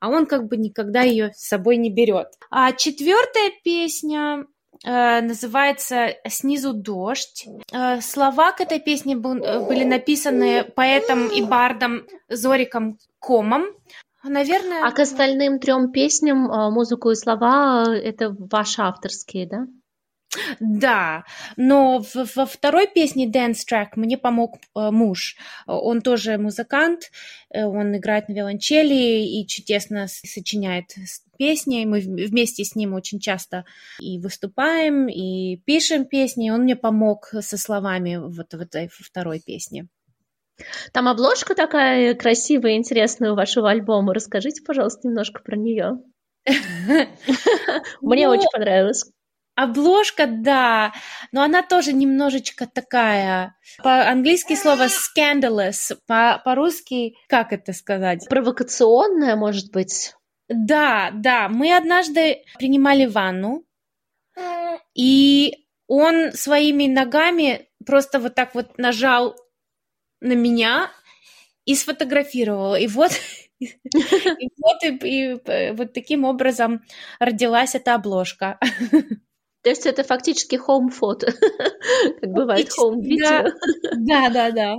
а 0.00 0.10
он 0.10 0.26
как 0.26 0.48
бы 0.48 0.58
никогда 0.58 1.00
ее 1.00 1.32
с 1.34 1.48
собой 1.48 1.78
не 1.78 1.88
берет. 1.88 2.26
А 2.50 2.72
четвертая 2.72 3.52
песня 3.62 4.44
Э, 4.44 4.53
называется 4.84 6.14
«Снизу 6.28 6.74
дождь». 6.74 7.46
Э, 7.72 8.00
слова 8.00 8.52
к 8.52 8.60
этой 8.60 8.80
песне 8.80 9.14
э, 9.14 9.18
были 9.18 9.84
написаны 9.84 10.64
поэтом 10.64 11.28
и 11.28 11.42
бардом 11.42 12.06
Зориком 12.28 12.98
Комом. 13.18 13.64
Наверное... 14.22 14.86
А 14.86 14.90
к 14.92 15.00
остальным 15.00 15.58
трем 15.58 15.90
песням 15.92 16.38
музыку 16.72 17.10
и 17.10 17.14
слова 17.14 17.84
это 17.94 18.34
ваши 18.38 18.80
авторские, 18.80 19.46
да? 19.46 19.66
Да, 20.60 21.24
но 21.56 22.00
в, 22.00 22.36
во 22.36 22.46
второй 22.46 22.86
песне 22.86 23.30
Dance 23.30 23.64
Track 23.70 23.90
мне 23.96 24.18
помог 24.18 24.56
э, 24.56 24.90
муж. 24.90 25.36
Он 25.66 26.00
тоже 26.00 26.38
музыкант, 26.38 27.10
э, 27.50 27.64
он 27.64 27.96
играет 27.96 28.28
на 28.28 28.34
виолончели 28.34 29.24
и 29.24 29.46
чудесно 29.46 30.06
сочиняет 30.08 30.94
песни. 31.38 31.84
Мы 31.84 32.00
вместе 32.00 32.64
с 32.64 32.74
ним 32.74 32.94
очень 32.94 33.20
часто 33.20 33.64
и 34.00 34.18
выступаем, 34.18 35.08
и 35.08 35.56
пишем 35.64 36.04
песни. 36.04 36.50
Он 36.50 36.62
мне 36.62 36.76
помог 36.76 37.32
со 37.40 37.56
словами 37.56 38.16
вот 38.16 38.52
в 38.52 38.60
этой 38.60 38.88
второй 38.88 39.40
песне. 39.40 39.88
Там 40.92 41.08
обложка 41.08 41.54
такая 41.54 42.14
красивая 42.14 42.76
интересная 42.76 43.32
у 43.32 43.36
вашего 43.36 43.70
альбома. 43.70 44.14
Расскажите, 44.14 44.62
пожалуйста, 44.62 45.08
немножко 45.08 45.42
про 45.42 45.56
нее. 45.56 45.98
Мне 48.00 48.28
очень 48.28 48.50
понравилось. 48.52 49.10
Обложка, 49.56 50.26
да, 50.26 50.92
но 51.30 51.42
она 51.42 51.62
тоже 51.62 51.92
немножечко 51.92 52.66
такая. 52.66 53.56
По-английски 53.82 54.54
слово 54.56 54.86
scandalous, 54.88 55.96
по- 56.06 56.40
по-русски, 56.44 57.14
как 57.28 57.52
это 57.52 57.72
сказать? 57.72 58.26
Провокационная, 58.28 59.36
может 59.36 59.70
быть? 59.70 60.14
Да, 60.48 61.10
да. 61.14 61.48
Мы 61.48 61.74
однажды 61.76 62.42
принимали 62.58 63.06
ванну, 63.06 63.64
и 64.94 65.66
он 65.86 66.32
своими 66.32 66.86
ногами 66.86 67.68
просто 67.86 68.18
вот 68.18 68.34
так 68.34 68.54
вот 68.54 68.78
нажал 68.78 69.36
на 70.20 70.32
меня 70.32 70.90
и 71.64 71.74
сфотографировал. 71.74 72.74
И 72.74 72.86
вот 72.86 73.12
и 73.60 74.48
вот, 74.58 74.82
и, 74.82 74.98
и 75.04 75.72
вот 75.72 75.92
таким 75.92 76.24
образом 76.24 76.82
родилась 77.20 77.74
эта 77.74 77.94
обложка. 77.94 78.58
То 79.64 79.70
есть 79.70 79.86
это 79.86 80.04
фактически 80.04 80.56
home-фото, 80.56 81.32
как 82.20 82.30
бывает 82.30 82.68
home-видео. 82.78 83.50
Да, 83.96 84.28
да, 84.28 84.50
да. 84.50 84.76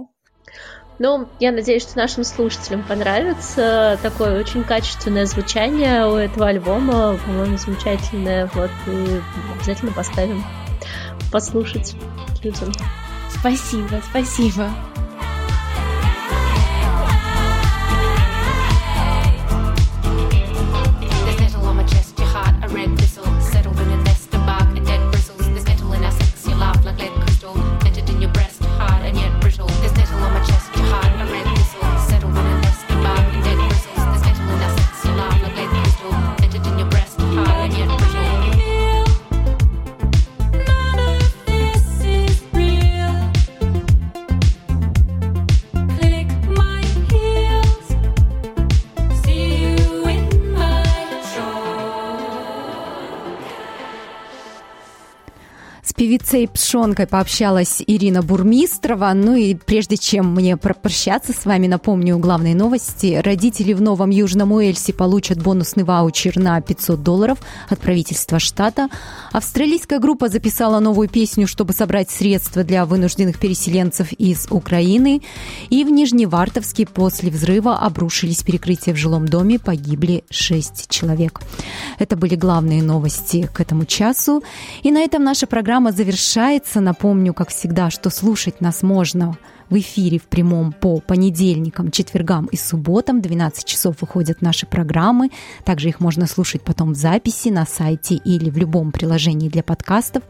Ну, 1.00 1.28
я 1.40 1.52
надеюсь, 1.52 1.82
что 1.82 1.98
нашим 1.98 2.24
слушателям 2.24 2.84
понравится 2.88 4.00
такое 4.04 4.40
очень 4.40 4.64
качественное 4.64 5.26
звучание 5.26 6.06
у 6.06 6.16
этого 6.16 6.48
альбома. 6.48 7.18
По-моему, 7.26 7.58
замечательное. 7.58 8.50
Вот, 8.54 8.70
и 8.88 9.22
обязательно 9.56 9.92
поставим 9.92 10.44
послушать 11.32 11.96
людям. 12.44 12.72
Спасибо, 13.30 14.02
спасибо. 14.08 14.70
Певицей 56.06 56.48
Пшонкой 56.48 57.08
пообщалась 57.08 57.82
Ирина 57.88 58.22
Бурмистрова. 58.22 59.12
Ну 59.16 59.34
и 59.36 59.56
прежде 59.56 59.98
чем 59.98 60.36
мне 60.36 60.56
прощаться 60.56 61.34
с 61.34 61.46
вами, 61.46 61.66
напомню 61.66 62.20
главные 62.20 62.54
новости. 62.54 63.20
Родители 63.26 63.74
в 63.74 63.82
Новом 63.82 64.12
Южном 64.12 64.52
Уэльсе 64.52 64.94
получат 64.94 65.42
бонусный 65.42 65.84
ваучер 65.84 66.38
на 66.38 66.62
500 66.62 67.02
долларов 67.02 67.40
от 67.70 67.80
правительства 67.80 68.38
штата. 68.38 68.88
Австралийская 69.32 69.98
группа 69.98 70.30
записала 70.30 70.80
новую 70.80 71.10
песню, 71.10 71.48
чтобы 71.48 71.74
собрать 71.74 72.12
средства 72.12 72.64
для 72.64 72.86
вынужденных 72.86 73.40
переселенцев 73.40 74.14
из 74.14 74.46
Украины. 74.52 75.24
И 75.72 75.84
в 75.84 75.90
Нижневартовске 75.90 76.86
после 76.86 77.32
взрыва 77.32 77.80
обрушились 77.80 78.44
перекрытия 78.44 78.94
в 78.94 78.98
жилом 78.98 79.28
доме, 79.28 79.58
погибли 79.58 80.24
6 80.30 80.88
человек. 80.88 81.42
Это 81.98 82.16
были 82.16 82.36
главные 82.36 82.84
новости 82.84 83.50
к 83.52 83.60
этому 83.60 83.86
часу. 83.86 84.44
И 84.84 84.92
на 84.92 85.00
этом 85.00 85.24
наша 85.24 85.48
программа 85.48 85.95
завершается. 85.96 86.82
Напомню, 86.82 87.34
как 87.34 87.50
всегда, 87.50 87.90
что 87.90 88.10
слушать 88.10 88.62
нас 88.62 88.84
можно 88.84 89.38
в 89.70 89.78
эфире 89.80 90.20
в 90.20 90.24
прямом 90.24 90.72
по 90.72 91.00
понедельникам, 91.00 91.92
четвергам 91.92 92.46
и 92.48 92.58
субботам. 92.58 93.22
12 93.22 93.66
часов 93.66 93.96
выходят 94.02 94.42
наши 94.42 94.66
программы. 94.66 95.30
Также 95.64 95.90
их 95.90 96.00
можно 96.00 96.28
слушать 96.28 96.62
потом 96.62 96.94
в 96.94 96.96
записи 96.96 97.50
на 97.50 97.66
сайте 97.66 98.16
или 98.16 98.50
в 98.50 98.58
любом 98.58 98.92
приложении 98.92 99.50
для 99.50 99.64
подкастов. 99.64 100.24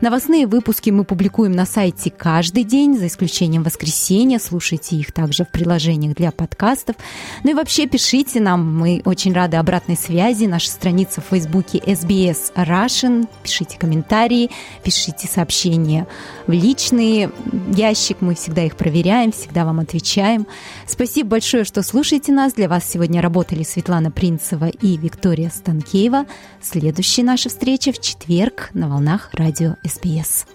Новостные 0.00 0.46
выпуски 0.46 0.90
мы 0.90 1.04
публикуем 1.04 1.52
на 1.52 1.66
сайте 1.66 2.10
каждый 2.10 2.64
день, 2.64 2.98
за 2.98 3.06
исключением 3.06 3.62
воскресенья. 3.62 4.38
Слушайте 4.38 4.96
их 4.96 5.12
также 5.12 5.44
в 5.44 5.50
приложениях 5.50 6.16
для 6.16 6.30
подкастов. 6.30 6.96
Ну 7.42 7.50
и 7.50 7.54
вообще 7.54 7.86
пишите 7.86 8.40
нам, 8.40 8.78
мы 8.78 9.02
очень 9.04 9.32
рады 9.32 9.56
обратной 9.56 9.96
связи. 9.96 10.44
Наша 10.44 10.70
страница 10.70 11.20
в 11.20 11.24
Фейсбуке 11.30 11.78
SBS 11.78 12.52
Russian. 12.54 13.28
Пишите 13.42 13.78
комментарии, 13.78 14.50
пишите 14.82 15.26
сообщения 15.26 16.06
в 16.46 16.52
личный 16.52 17.30
ящик. 17.74 18.18
Мы 18.20 18.34
всегда 18.34 18.64
их 18.64 18.73
их 18.74 18.76
проверяем, 18.76 19.32
всегда 19.32 19.64
вам 19.64 19.80
отвечаем. 19.80 20.46
Спасибо 20.86 21.30
большое, 21.30 21.64
что 21.64 21.82
слушаете 21.82 22.32
нас. 22.32 22.54
Для 22.54 22.68
вас 22.68 22.84
сегодня 22.84 23.22
работали 23.22 23.62
Светлана 23.62 24.10
Принцева 24.10 24.68
и 24.68 24.96
Виктория 24.96 25.50
Станкеева. 25.50 26.26
Следующая 26.60 27.22
наша 27.22 27.48
встреча 27.48 27.92
в 27.92 28.00
четверг 28.00 28.70
на 28.74 28.88
волнах 28.88 29.30
радио 29.32 29.76
СБС. 29.84 30.46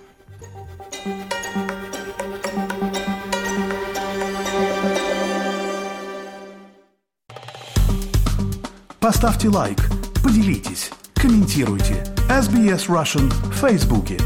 Поставьте 8.99 9.49
лайк, 9.49 9.77
поделитесь, 10.23 10.91
комментируйте. 11.15 12.03
SBS 12.29 12.87
Russian 12.87 13.29
в 13.29 13.55
Фейсбуке. 13.55 14.17